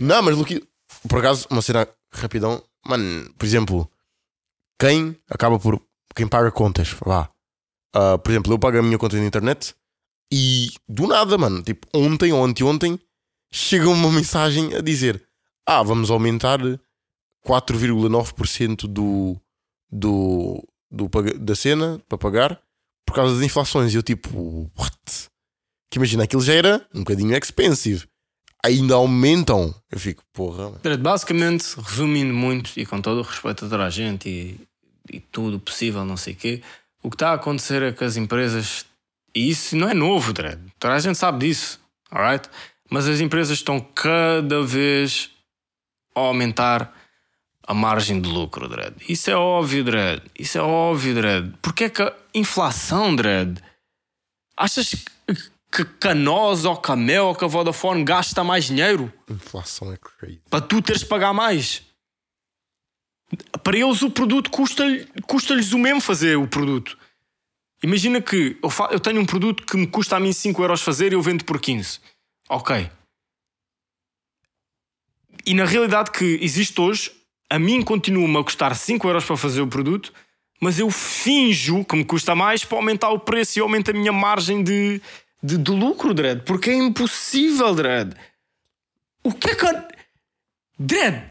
[0.00, 0.66] Não, mas Luqui,
[1.06, 2.62] por acaso, uma cena rapidão.
[2.86, 3.90] Mano, por exemplo,
[4.80, 5.78] quem acaba por.
[6.14, 7.28] Quem paga contas, vá.
[7.94, 9.74] Ah, por exemplo, eu pago a minha conta de internet
[10.32, 12.98] e do nada, mano, tipo, ontem ou anteontem,
[13.52, 15.22] chega uma mensagem a dizer:
[15.66, 16.58] Ah, vamos aumentar
[17.46, 19.38] 4,9% do,
[19.90, 22.65] do, do, da cena para pagar
[23.06, 23.94] por causa das inflações.
[23.94, 25.28] E eu, tipo, what?
[25.90, 28.04] Que imagina, aquilo já era um bocadinho expensive.
[28.64, 29.74] Ainda aumentam.
[29.90, 30.70] Eu fico, porra.
[30.70, 30.98] mano.
[30.98, 34.60] Basicamente, resumindo muito e com todo o respeito a toda a gente e,
[35.10, 36.62] e tudo possível, não sei o quê,
[37.02, 38.84] o que está a acontecer é que as empresas.
[39.34, 40.58] E isso não é novo, Dredd.
[40.78, 41.78] Toda a gente sabe disso,
[42.10, 42.48] alright?
[42.90, 45.30] Mas as empresas estão cada vez
[46.14, 46.95] a aumentar
[47.66, 48.94] a margem de lucro, Dredd.
[49.08, 50.22] Isso é óbvio, Dredd.
[50.38, 51.52] Isso é óbvio, Dredd.
[51.60, 53.60] Porque é que a inflação, Dredd.
[54.56, 54.94] Achas
[55.72, 59.12] que, a nós, ou que a Mel, ou que a Vodafone gasta mais dinheiro?
[59.28, 60.40] Inflação é crazy.
[60.48, 61.82] para tu teres de pagar mais.
[63.64, 66.96] Para eles o produto custa-lhe- custa-lhes o mesmo fazer o produto.
[67.82, 71.12] Imagina que eu, eu tenho um produto que me custa a mim 5 euros fazer
[71.12, 71.98] e eu vendo por 15.
[72.48, 72.88] Ok.
[75.44, 77.12] E na realidade que existe hoje,
[77.50, 80.12] a mim continua-me a custar 5 euros para fazer o produto,
[80.60, 84.12] mas eu finjo que me custa mais para aumentar o preço e aumenta a minha
[84.12, 85.00] margem de,
[85.42, 86.42] de, de lucro, Dredd.
[86.44, 88.14] Porque é impossível, Dredd.
[89.22, 89.66] O que é que.
[90.78, 91.22] Dredd!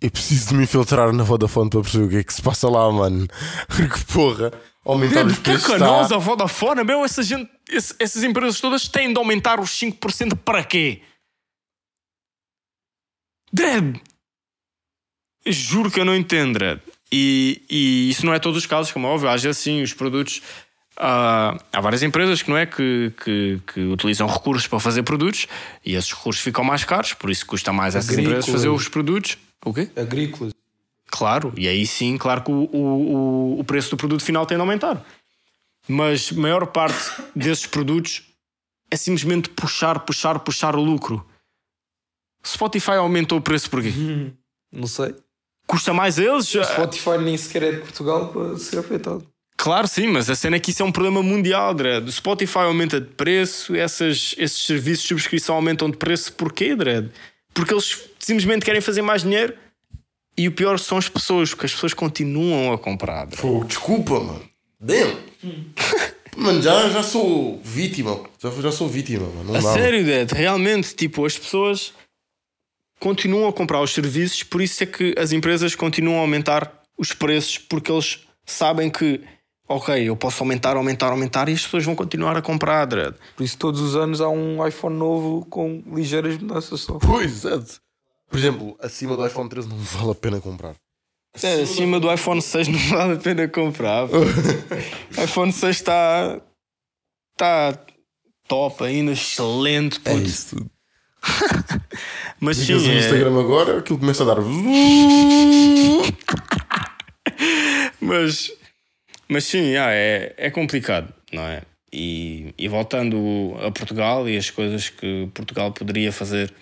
[0.00, 2.68] Eu preciso de me infiltrar na Vodafone para perceber o que é que se passa
[2.68, 3.26] lá, mano.
[3.68, 4.52] Porque porra,
[4.84, 5.66] aumentar os Dredd, o que é preços.
[5.66, 9.18] que a está- nós, a Vodafone, meu, essa gente, esse- essas empresas todas têm de
[9.18, 11.02] aumentar os 5% para quê?
[13.52, 14.00] Dredd!
[15.46, 16.58] Juro que eu não entendo.
[17.10, 19.28] E, e isso não é todos os casos, como é óbvio.
[19.28, 20.40] Às vezes, sim, os produtos.
[20.96, 25.46] ah, há várias empresas que não é que, que, que utilizam recursos para fazer produtos
[25.84, 28.60] e esses recursos ficam mais caros, por isso custa mais a essas empresas Agrícolas.
[28.60, 29.36] fazer os produtos.
[29.64, 29.90] O quê?
[29.96, 30.52] Agrícolas.
[31.08, 34.60] Claro, e aí sim, claro que o, o, o- preço do produto final tem de
[34.62, 35.04] aumentar.
[35.86, 38.22] Mas a maior parte desses produtos
[38.90, 41.26] é simplesmente puxar, puxar, puxar o lucro.
[42.46, 43.92] Spotify aumentou o preço porquê?
[44.72, 45.14] Não sei.
[45.66, 46.46] Custa mais a eles?
[46.46, 49.26] Spotify nem sequer é de Portugal para ser afetado.
[49.56, 52.08] Claro, sim, mas a cena é que isso é um problema mundial, Dredd.
[52.08, 57.10] O Spotify aumenta de preço, essas, esses serviços de subscrição aumentam de preço, porquê, Dredd?
[57.54, 59.54] Porque eles simplesmente querem fazer mais dinheiro
[60.36, 63.26] e o pior são as pessoas, porque as pessoas continuam a comprar.
[63.26, 63.40] Dredd.
[63.40, 64.42] Pô, desculpa, mano.
[64.80, 65.16] Damn.
[66.36, 68.18] mano, já, já sou vítima.
[68.42, 69.44] Já, já sou vítima, mano.
[69.52, 71.92] Não A dá, sério, Dad, realmente, tipo, as pessoas
[73.02, 77.12] continuam a comprar os serviços, por isso é que as empresas continuam a aumentar os
[77.12, 79.20] preços, porque eles sabem que,
[79.68, 83.16] ok, eu posso aumentar, aumentar, aumentar e as pessoas vão continuar a comprar, Dad.
[83.36, 86.98] Por isso, todos os anos há um iPhone novo com ligeiras mudanças só.
[86.98, 87.58] Pois, é.
[88.30, 90.76] Por exemplo, acima do iPhone 13 não vale a pena comprar.
[91.42, 94.06] É, acima do iPhone 6 não vale a pena comprar.
[95.22, 96.40] iPhone 6 está.
[97.32, 97.76] está
[98.46, 100.00] top ainda, excelente.
[100.04, 100.24] É puto.
[100.24, 100.70] isso tudo.
[102.44, 104.38] Mas sim, o é- Instagram agora, aquilo começa a dar.
[108.00, 108.50] Mas,
[109.28, 111.62] mas sim, ah, é, é complicado, não é?
[111.92, 116.52] E, e voltando a Portugal e as coisas que Portugal poderia fazer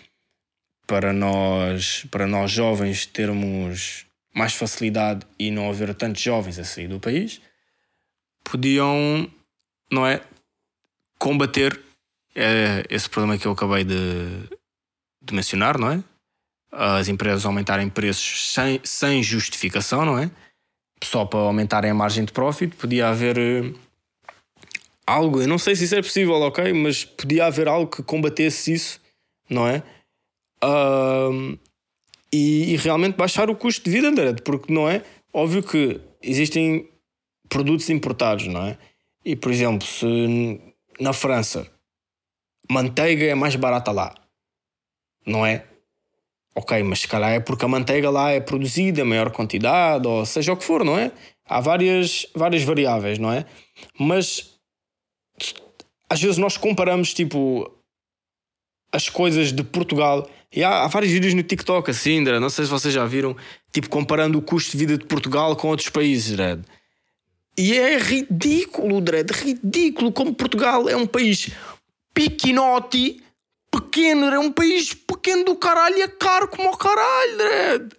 [0.86, 4.04] para nós, para nós jovens termos
[4.34, 7.40] mais facilidade e não haver tantos jovens a sair do país,
[8.44, 9.26] podiam,
[9.90, 10.20] não é,
[11.18, 11.80] combater
[12.34, 14.46] eh, esse problema que eu acabei de,
[15.30, 16.02] de mencionar, não é?
[16.72, 20.30] As empresas aumentarem preços sem, sem justificação, não é?
[21.02, 23.72] Só para aumentarem a margem de profit, podia haver eh,
[25.06, 26.72] algo, eu não sei se isso é possível, ok?
[26.72, 29.00] Mas podia haver algo que combatesse isso,
[29.48, 29.82] não é?
[30.62, 31.56] Ahm,
[32.32, 35.02] e, e realmente baixar o custo de vida, André, porque não é?
[35.32, 36.88] Óbvio que existem
[37.48, 38.78] produtos importados, não é?
[39.24, 40.60] E por exemplo, se
[41.00, 41.66] na França
[42.70, 44.14] manteiga é mais barata lá,
[45.26, 45.64] não é?
[46.54, 50.26] Ok, mas se calhar é porque a manteiga lá é produzida em maior quantidade, ou
[50.26, 51.12] seja o que for, não é?
[51.46, 53.44] Há várias, várias variáveis, não é?
[53.98, 54.58] Mas
[56.08, 57.70] às vezes nós comparamos tipo
[58.92, 62.70] as coisas de Portugal e há, há vários vídeos no TikTok assim, não sei se
[62.70, 63.36] vocês já viram,
[63.72, 66.64] tipo comparando o custo de vida de Portugal com outros países, Dredd.
[67.56, 71.50] E é ridículo, Dredd, ridículo como Portugal é um país
[72.12, 73.22] pequenote,
[73.70, 77.92] pequeno, é um país pequeno do caralho e é caro como o caralho, Dredd.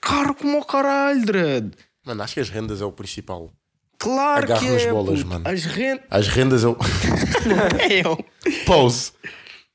[0.00, 1.74] Caro como o caralho, Dredd.
[2.04, 3.50] Mano, acho que as rendas é o principal.
[3.98, 5.26] Claro Agarro que nas é, bolas, puto.
[5.32, 5.48] mano.
[5.48, 6.06] As rendas...
[6.10, 6.76] As rendas é o.
[7.80, 8.24] É, eu-
[8.66, 9.12] Pause.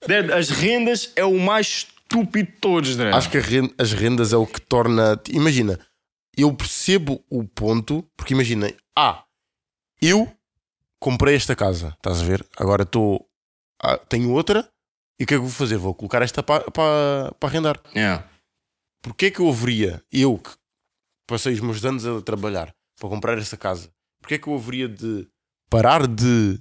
[0.06, 3.16] Dredd, as rendas é o mais estúpido de todos, Dredd.
[3.16, 5.20] Acho que a ren- as rendas é o que torna.
[5.30, 5.80] Imagina,
[6.38, 9.24] eu percebo o ponto, porque imagina, ah,
[10.02, 10.32] eu
[11.00, 12.46] comprei esta casa, estás a ver?
[12.58, 13.26] Agora estou.
[13.82, 14.70] ah, tenho outra,
[15.20, 15.78] e o que é que eu vou fazer?
[15.78, 17.80] Vou colocar esta para pa, pa arrendar.
[17.96, 18.28] Yeah.
[19.02, 20.52] Porquê é que eu haveria, eu que
[21.28, 23.92] passei os meus anos a trabalhar para comprar esta casa,
[24.22, 25.28] porquê é que eu haveria de
[25.70, 26.60] parar de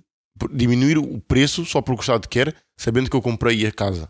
[0.53, 4.09] diminuir o preço só por gostar de quer, sabendo que eu comprei a casa?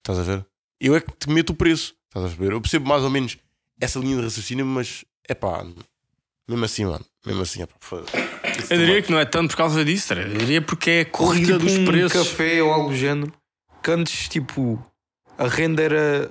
[0.00, 0.46] Estás a ver?
[0.80, 1.96] Eu é que te meto o preço.
[2.08, 2.52] Estás a ver?
[2.52, 3.36] Eu percebo mais ou menos
[3.80, 5.64] essa linha de raciocínio, mas é pá,
[6.48, 8.16] mesmo assim, mano, mesmo assim, é pá, foda-se.
[8.58, 10.32] Isso Eu diria também- que não é tanto por causa disso, Dredd.
[10.32, 12.28] eu diria porque é a corrida tipo dos um preços.
[12.30, 13.32] café ou algo do género.
[13.82, 14.84] Que antes, tipo,
[15.36, 16.30] a renda era,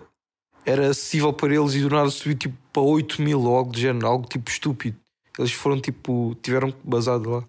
[0.65, 3.79] era acessível para eles e do nada subiu tipo para 8 mil ou algo do
[3.79, 4.97] género, algo tipo estúpido.
[5.39, 7.43] Eles foram tipo, tiveram basado lá.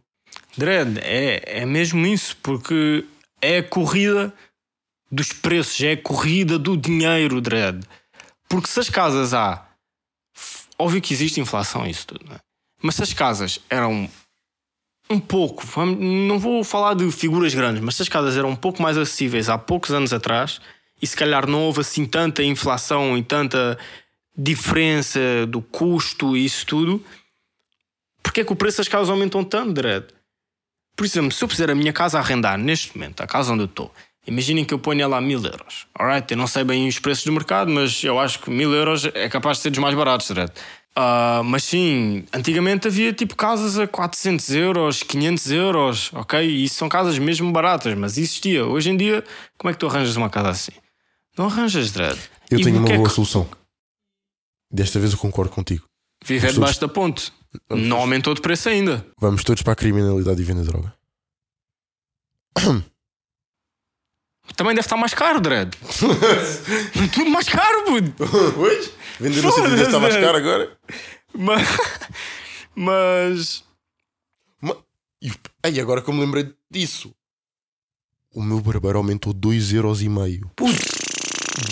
[0.57, 3.05] Dredd, é, é mesmo isso, porque
[3.41, 4.33] é a corrida
[5.11, 7.83] dos preços, é a corrida do dinheiro, Dredd.
[8.49, 9.66] Porque se as casas há.
[10.79, 12.41] Óbvio que existe inflação, isso tudo, não é?
[12.83, 14.09] Mas se as casas eram
[15.11, 18.83] um pouco, não vou falar de figuras grandes, mas se as casas eram um pouco
[18.83, 20.61] mais acessíveis há poucos anos atrás,
[21.01, 23.79] e se calhar não houve assim tanta inflação e tanta
[24.37, 27.05] diferença do custo e isso tudo,
[28.22, 30.07] porque é que o preço das casas aumentam tanto, Dredd?
[30.95, 33.62] Por exemplo, se eu puser a minha casa a arrendar neste momento, a casa onde
[33.62, 33.93] eu estou,
[34.26, 35.87] imaginem que eu ponha lá mil euros.
[35.99, 39.07] Alright, eu não sei bem os preços do mercado, mas eu acho que mil euros
[39.07, 40.53] é capaz de ser dos mais baratos, Dredd.
[40.97, 46.41] Ah, mas sim, antigamente havia tipo casas a 400 euros, 500 euros, ok?
[46.45, 48.64] E isso são casas mesmo baratas, mas existia.
[48.66, 49.24] Hoje em dia,
[49.57, 50.72] como é que tu arranjas uma casa assim?
[51.36, 52.18] Não arranjas, Dredd.
[52.51, 53.49] Eu E tenho uma é boa que- solução.
[54.70, 55.84] Desta vez eu concordo contigo.
[56.24, 57.32] Viver debaixo da ponte.
[57.70, 59.07] Não aumentou de preço ainda.
[59.18, 60.93] Vamos todos para a criminalidade e venda de droga.
[64.57, 65.72] Também deve estar mais caro, Dredd.
[67.14, 68.26] Tudo mais caro, puto.
[68.55, 68.91] Pois?
[69.21, 70.79] Vender no sentido está mais caro agora.
[71.35, 71.69] Mas.
[72.75, 73.64] Mas.
[74.61, 74.77] Ma-
[75.23, 75.33] E,
[75.64, 77.12] ei, agora que eu me lembrei disso,
[78.33, 80.49] o meu barbeiro aumentou 2,5€.
[80.55, 80.73] Puto,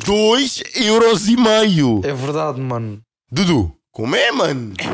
[0.04, 2.04] 2,5€!
[2.04, 3.00] é verdade, mano.
[3.30, 4.74] Dudu, como é, mano?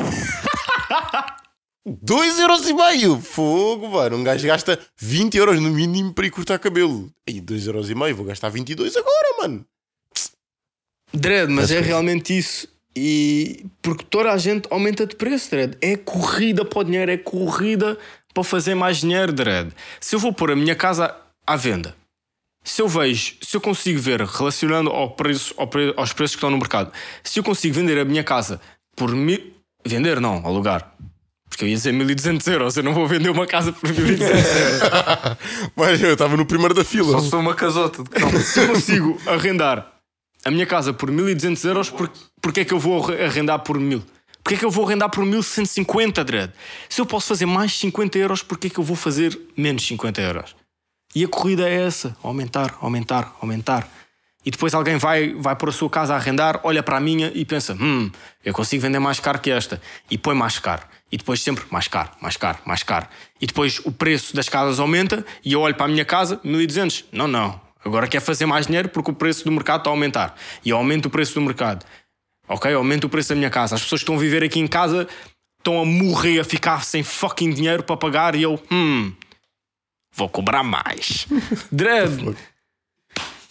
[1.88, 3.20] 2,5€!
[3.20, 4.16] Fogo, mano.
[4.16, 7.10] Um gajo gasta 20 euros no mínimo para ir cortar cabelo.
[7.28, 9.64] Aí, 2,5€, vou gastar 22 agora, mano.
[11.14, 12.68] Dredd, mas é realmente isso.
[12.96, 13.64] E.
[13.80, 15.76] Porque toda a gente aumenta de preço, Dredd.
[15.80, 17.98] É corrida para o dinheiro, é corrida
[18.34, 19.72] para fazer mais dinheiro, Dredd.
[20.00, 21.14] Se eu vou pôr a minha casa
[21.46, 21.94] à venda,
[22.64, 26.38] se eu vejo, se eu consigo ver, relacionando ao preço, ao pre- aos preços que
[26.38, 26.92] estão no mercado,
[27.22, 28.60] se eu consigo vender a minha casa
[28.96, 29.52] por mil.
[29.84, 30.94] Vender não, alugar.
[31.48, 34.42] Porque eu ia dizer 1200 euros, eu não vou vender uma casa por 1200 euros.
[35.76, 37.12] Mas eu estava no primeiro da fila.
[37.12, 38.38] Só se for uma casota de calma.
[38.40, 39.91] se eu consigo arrendar
[40.44, 44.02] a minha casa por 1200 euros, por, porque é que eu vou arrendar por 1000?
[44.42, 46.52] Porque é que eu vou arrendar por 1150, Dredd?
[46.88, 50.20] Se eu posso fazer mais 50 euros, porque é que eu vou fazer menos 50
[50.20, 50.56] euros?
[51.14, 53.88] E a corrida é essa: aumentar, aumentar, aumentar.
[54.44, 57.30] E depois alguém vai, vai para a sua casa a arrendar, olha para a minha
[57.34, 58.10] e pensa: hum,
[58.44, 59.80] eu consigo vender mais caro que esta.
[60.10, 60.82] E põe mais caro.
[61.10, 63.06] E depois sempre mais caro, mais caro, mais caro.
[63.40, 67.04] E depois o preço das casas aumenta e eu olho para a minha casa, 1200.
[67.12, 67.60] Não, não.
[67.84, 70.36] Agora quer fazer mais dinheiro porque o preço do mercado está a aumentar.
[70.64, 71.84] E eu aumento o preço do mercado.
[72.48, 72.72] Ok?
[72.72, 73.74] Aumento o preço da minha casa.
[73.74, 75.08] As pessoas que estão a viver aqui em casa
[75.58, 79.12] estão a morrer, a ficar sem fucking dinheiro para pagar e eu, hum,
[80.14, 81.26] vou cobrar mais.
[81.70, 82.36] Dread.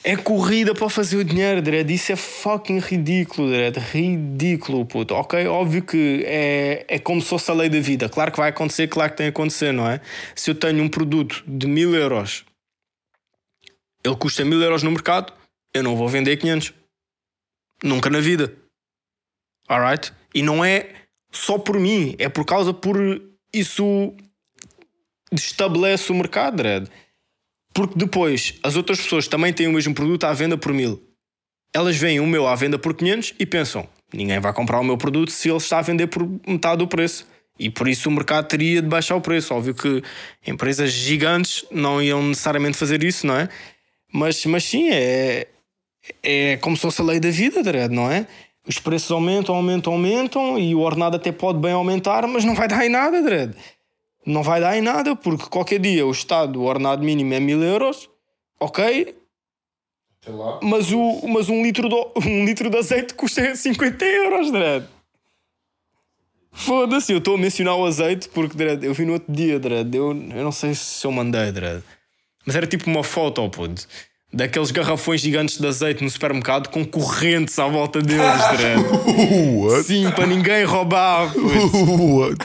[0.03, 1.91] É corrida para fazer o dinheiro, Dredd.
[1.93, 3.77] Isso é fucking ridículo, Dredd.
[3.77, 5.13] Ridículo, puto.
[5.13, 5.45] Ok?
[5.45, 8.09] Óbvio que é, é como se fosse a lei da vida.
[8.09, 10.01] Claro que vai acontecer, claro que tem a acontecer, não é?
[10.34, 12.43] Se eu tenho um produto de mil euros,
[14.04, 15.34] ele custa mil euros no mercado,
[15.74, 16.74] eu não vou vender 500.
[17.84, 18.56] Nunca na vida.
[19.68, 20.14] Alright?
[20.34, 20.93] E não é
[21.32, 22.97] só por mim, é por causa por
[23.54, 24.14] isso
[25.32, 26.88] estabelece o mercado, Dredd.
[27.74, 31.02] Porque depois as outras pessoas também têm o mesmo produto à venda por mil.
[31.74, 34.97] Elas veem o meu à venda por 500 e pensam: ninguém vai comprar o meu
[34.97, 37.26] produto se ele está a vender por metade do preço.
[37.58, 39.54] E por isso o mercado teria de baixar o preço.
[39.54, 40.04] Óbvio que
[40.45, 43.47] empresas gigantes não iam necessariamente fazer isso, não é?
[44.12, 45.47] Mas, mas sim, é,
[46.22, 48.28] é como se fosse a lei da vida, não é?
[48.68, 52.68] Os preços aumentam, aumentam, aumentam e o ordenado até pode bem aumentar, mas não vai
[52.68, 53.55] dar em nada, Dredd
[54.26, 57.62] não vai dar em nada, porque qualquer dia o Estado, o ordenado mínimo é mil
[57.62, 58.09] euros,
[58.59, 59.16] ok?
[60.62, 61.95] Mas, o, mas um, litro de,
[62.30, 64.86] um litro de azeite custa 50 euros, Dredd.
[66.53, 69.95] Foda-se, eu estou a mencionar o azeite porque, Dredd, eu vi no outro dia, Dredd,
[69.95, 71.84] eu, eu não sei se eu mandei, Dredd.
[72.46, 73.88] Mas era tipo uma foto, puto
[74.34, 78.24] daqueles garrafões gigantes de azeite no supermercado com correntes à volta deles,
[79.86, 81.34] Sim, para ninguém roubar.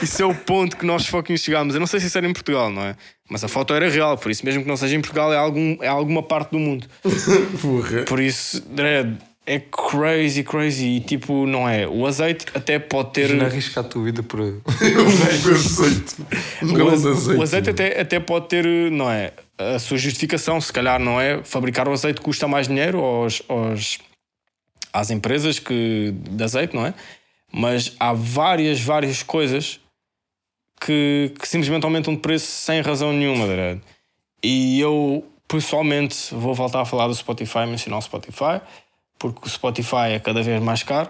[0.01, 1.73] Isso é o ponto que nós fucking chegámos.
[1.73, 2.95] Eu não sei se isso era em Portugal, não é?
[3.29, 5.77] Mas a foto era real, por isso, mesmo que não seja em Portugal, é, algum,
[5.81, 6.87] é alguma parte do mundo.
[8.07, 10.87] por isso, Dredd, é crazy, crazy.
[10.87, 11.87] E tipo, não é?
[11.87, 13.33] O azeite até pode ter.
[13.33, 14.39] Não arriscar a tua vida por.
[14.41, 14.53] o
[16.89, 17.37] azeite.
[17.37, 19.31] O azeite até, até pode ter, não é?
[19.57, 21.43] A sua justificação, se calhar, não é?
[21.43, 23.99] Fabricar o azeite custa mais dinheiro aos, aos,
[24.93, 26.93] às empresas que, de azeite, não é?
[27.51, 29.79] Mas há várias, várias coisas
[30.79, 33.81] que, que simplesmente aumentam de preço sem razão nenhuma, verdade?
[34.43, 38.61] E eu, pessoalmente, vou voltar a falar do Spotify, mencionar o Spotify,
[39.17, 41.09] porque o Spotify é cada vez mais caro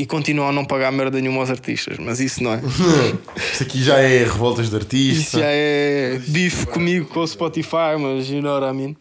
[0.00, 2.62] e continua a não pagar merda nenhuma aos artistas, mas isso não é.
[3.52, 5.26] isso aqui já é revoltas de artistas.
[5.26, 8.96] Isso já é bife comigo com o Spotify, mas you know what I mean.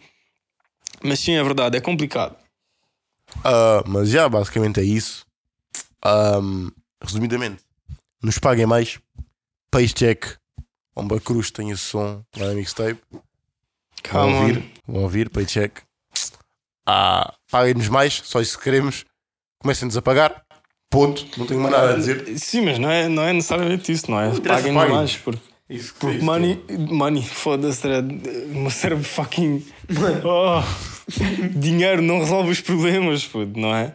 [1.02, 2.36] Mas sim, é verdade, é complicado.
[3.38, 5.26] Uh, mas já, basicamente é isso.
[6.06, 6.70] Um,
[7.02, 7.64] resumidamente,
[8.22, 9.00] nos paguem mais.
[9.72, 10.36] Paycheck.
[10.94, 13.00] Bomba Cruz tem esse som lá na mixtape.
[14.12, 15.82] Vão ouvir, vão ouvir, paycheck.
[16.86, 19.06] Ah, paguem-nos mais, só isso que queremos.
[19.60, 20.49] Comecem-nos a pagar.
[20.90, 22.26] Ponto, não tenho mais nada a dizer.
[22.38, 24.32] Sim, mas não é, não é necessariamente isso, não é?
[24.40, 26.60] Paguem mais porque, isso, porque isso, money,
[26.90, 27.88] money foda-se,
[28.48, 29.64] meu cérebro fucking.
[30.24, 30.64] Oh,
[31.56, 33.94] dinheiro não resolve os problemas, puto, não é?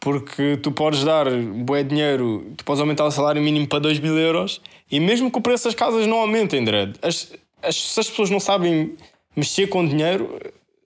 [0.00, 4.18] Porque tu podes dar bué dinheiro, tu podes aumentar o salário mínimo para 2 mil
[4.18, 7.32] euros e mesmo que o preço das casas não aumentem, Dredd, as,
[7.62, 8.96] as, se as pessoas não sabem
[9.36, 10.40] mexer com dinheiro,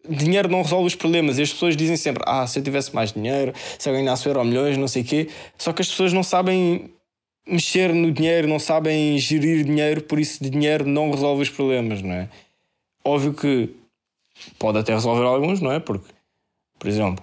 [0.09, 1.39] dinheiro não resolve os problemas.
[1.39, 4.45] E as pessoas dizem sempre: Ah, se eu tivesse mais dinheiro, se eu ganhasse euro
[4.45, 5.29] milhões, não sei o quê.
[5.59, 6.91] Só que as pessoas não sabem
[7.47, 12.13] mexer no dinheiro, não sabem gerir dinheiro, por isso dinheiro não resolve os problemas, não
[12.13, 12.29] é?
[13.05, 13.71] Óbvio que
[14.59, 15.79] pode até resolver alguns, não é?
[15.79, 16.07] Porque,
[16.79, 17.23] por exemplo,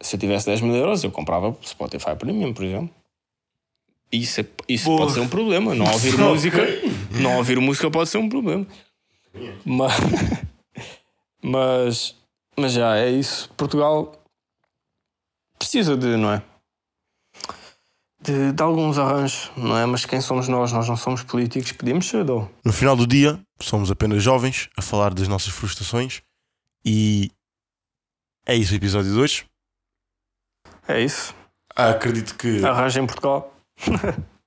[0.00, 2.90] se eu tivesse 10 mil euros, eu comprava Spotify Premium, por exemplo.
[4.10, 5.74] Isso, é, isso pode ser um problema.
[5.74, 6.62] Não ouvir música,
[7.20, 8.66] não ouvir música pode ser um problema.
[9.64, 9.92] Mas.
[11.48, 12.16] Mas,
[12.58, 13.48] mas já é isso.
[13.56, 14.20] Portugal
[15.56, 16.42] precisa de, não é?
[18.20, 19.86] De, de, alguns arranjos, não é?
[19.86, 20.72] Mas quem somos nós?
[20.72, 22.50] Nós não somos políticos, pedimos cedo.
[22.64, 26.20] No final do dia, somos apenas jovens a falar das nossas frustrações
[26.84, 27.30] e
[28.44, 29.46] é isso o episódio de hoje.
[30.88, 31.32] É isso.
[31.76, 32.64] Ah, acredito que.
[32.64, 33.54] Arranjo em Portugal.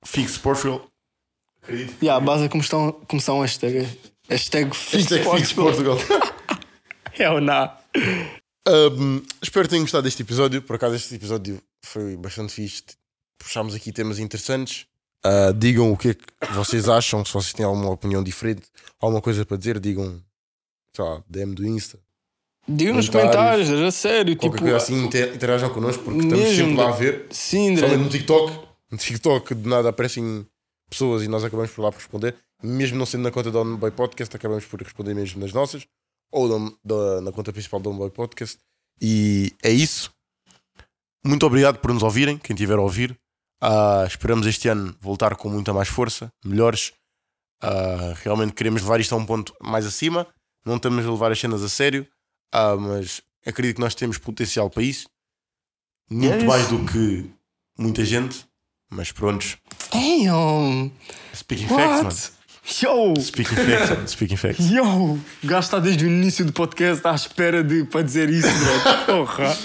[0.04, 0.86] Fixe Portugal.
[1.62, 1.94] Acredito.
[2.02, 3.88] E yeah, a base é como estão, como são hashtag.
[4.28, 5.96] Hashtag Fixe Portugal.
[7.18, 7.70] É ou não?
[8.68, 10.62] Um, espero que tenham gostado deste episódio.
[10.62, 12.82] Por acaso, este episódio foi bastante fixe.
[13.38, 14.86] Puxámos aqui temas interessantes.
[15.24, 17.24] Uh, digam o que é que vocês acham.
[17.24, 18.62] Se vocês têm alguma opinião diferente,
[19.00, 20.20] alguma coisa para dizer, digam.
[20.94, 21.98] Sei lá, DM do Insta.
[22.68, 24.36] Digam nos comentários, a sério.
[24.36, 27.26] Qualquer tipo, coisa assim, interajam connosco porque estamos sempre lá a ver.
[27.30, 28.68] Sim, Só no TikTok.
[28.90, 30.46] No TikTok, de nada aparecem
[30.88, 32.34] pessoas e nós acabamos por lá por responder.
[32.62, 35.86] Mesmo não sendo na conta do Boy Podcast, acabamos por responder mesmo nas nossas
[36.30, 38.58] ou da, da, na conta principal do Homeboy Podcast.
[39.00, 40.12] E é isso.
[41.24, 43.18] Muito obrigado por nos ouvirem, quem estiver a ouvir.
[43.62, 46.92] Uh, esperamos este ano voltar com muita mais força, melhores.
[47.62, 50.26] Uh, realmente queremos levar isto a um ponto mais acima.
[50.64, 52.06] Não estamos a levar as cenas a sério,
[52.54, 55.08] uh, mas acredito que nós temos potencial para isso.
[56.08, 57.30] Muito é mais do que
[57.78, 58.46] muita gente,
[58.90, 59.58] mas prontos.
[59.92, 60.92] Damn!
[61.34, 62.39] Speaking facts, mano.
[62.82, 63.14] Yo!
[63.20, 64.12] Speaking facts.
[64.12, 64.70] Speaking facts.
[64.70, 64.84] Yo!
[64.84, 69.06] O gajo está desde o início do podcast à espera de, para dizer isso, bro.
[69.26, 69.56] Porra!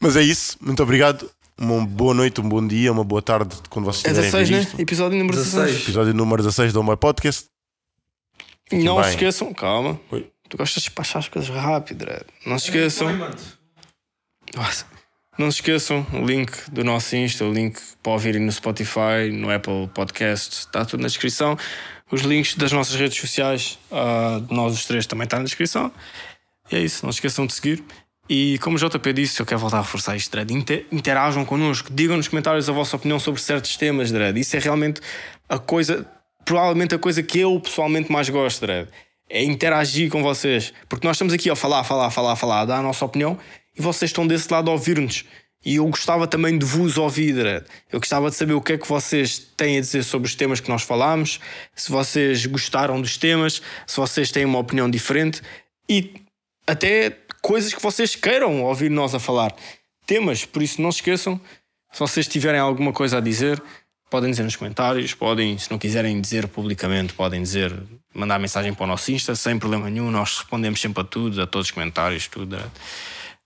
[0.00, 0.56] Mas é isso.
[0.60, 1.30] Muito obrigado.
[1.58, 4.48] Uma boa noite, um bom dia, uma boa tarde quando vocês É estiverem a 16,
[4.70, 4.82] ver né?
[4.82, 5.64] Episódio número 16.
[5.66, 5.82] 16.
[5.82, 7.44] Episódio número 16 do My Podcast.
[8.72, 9.04] Não bem.
[9.04, 10.00] se esqueçam, calma.
[10.10, 10.30] Oi.
[10.48, 12.24] Tu gostas de despachar as coisas rápido, Dredd.
[12.46, 13.08] Não se esqueçam.
[14.54, 14.86] Nossa.
[15.38, 19.50] Não se esqueçam o link do nosso Insta, o link para ouvirem no Spotify, no
[19.50, 21.56] Apple Podcast, está tudo na descrição.
[22.10, 23.78] Os links das nossas redes sociais,
[24.48, 25.92] de nós os três, também está na descrição.
[26.70, 27.82] E é isso, não se esqueçam de seguir.
[28.28, 30.52] E como o JP disse, eu quero voltar a reforçar isto, Dredd.
[30.52, 34.38] Inter- Interajam connosco, digam nos comentários a vossa opinião sobre certos temas, Dredd.
[34.38, 35.00] Isso é realmente
[35.48, 36.06] a coisa,
[36.44, 38.88] provavelmente a coisa que eu pessoalmente mais gosto, Dredd.
[39.28, 40.72] É interagir com vocês.
[40.88, 43.38] Porque nós estamos aqui a falar, falar, falar, falar, a dar a nossa opinião
[43.76, 45.24] e vocês estão desse lado a ouvir-nos.
[45.64, 47.64] E eu gostava também de vos ouvir.
[47.92, 50.58] Eu gostava de saber o que é que vocês têm a dizer sobre os temas
[50.58, 51.38] que nós falámos,
[51.74, 55.42] se vocês gostaram dos temas, se vocês têm uma opinião diferente
[55.88, 56.14] e
[56.66, 59.54] até coisas que vocês queiram ouvir nós a falar.
[60.06, 61.38] Temas, por isso não se esqueçam.
[61.92, 63.62] Se vocês tiverem alguma coisa a dizer,
[64.08, 67.76] podem dizer nos comentários, podem, se não quiserem dizer publicamente, podem dizer,
[68.14, 70.10] mandar mensagem para o nosso Insta, sem problema nenhum.
[70.10, 72.58] Nós respondemos sempre a tudo, a todos os comentários, tudo.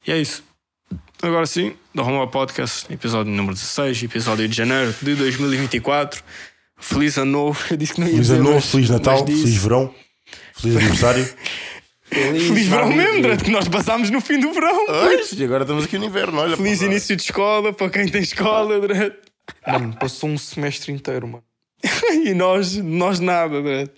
[0.07, 0.45] E é isso.
[1.25, 6.23] Agora sim, do Roma Podcast, episódio número 16, episódio de janeiro de 2024.
[6.77, 7.65] Feliz ano novo.
[7.71, 9.27] Eu disse que não ia Feliz dizer, ano novo, mas- Feliz Natal.
[9.27, 9.95] Feliz Verão,
[10.55, 11.35] Feliz Aniversário.
[12.11, 14.87] Feliz verão mesmo, que nós passámos no fim do verão.
[14.87, 16.57] Pois, e agora estamos aqui no inverno, olha.
[16.57, 16.85] Feliz pá.
[16.87, 19.15] início de escola para quem tem escola, Dredd.
[19.67, 21.45] Mano, passou um semestre inteiro, mano.
[22.25, 23.91] E nós, nós nada, Dredd.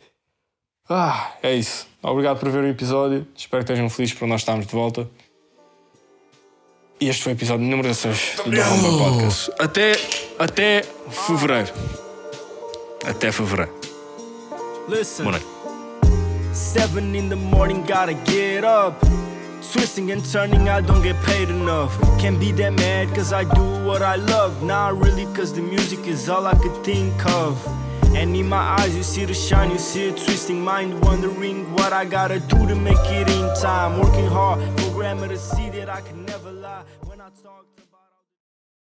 [0.88, 1.86] Ah, é isso.
[2.02, 3.26] Obrigado por ver o episódio.
[3.36, 5.10] Espero que estejam felizes por nós estarmos de volta.
[6.98, 9.50] E este foi o episódio número 16 do Arromba Podcast.
[9.58, 9.92] Até,
[10.38, 11.70] até fevereiro.
[13.04, 13.72] Até fevereiro.
[14.88, 15.24] Listen.
[15.24, 15.46] Boa noite.
[16.54, 18.96] Seven in the morning, gotta get up.
[19.72, 21.92] Twisting and turning, I don't get paid enough.
[22.18, 24.62] Can't be that mad, cause I do what I love.
[24.62, 27.58] Not really, cause the music is all I could think of.
[28.16, 30.64] And in my eyes, you see the shine, you see a twisting.
[30.64, 34.00] Mind wondering what I gotta do to make it in time.
[34.00, 36.82] Working hard, programmer to see that I can never lie.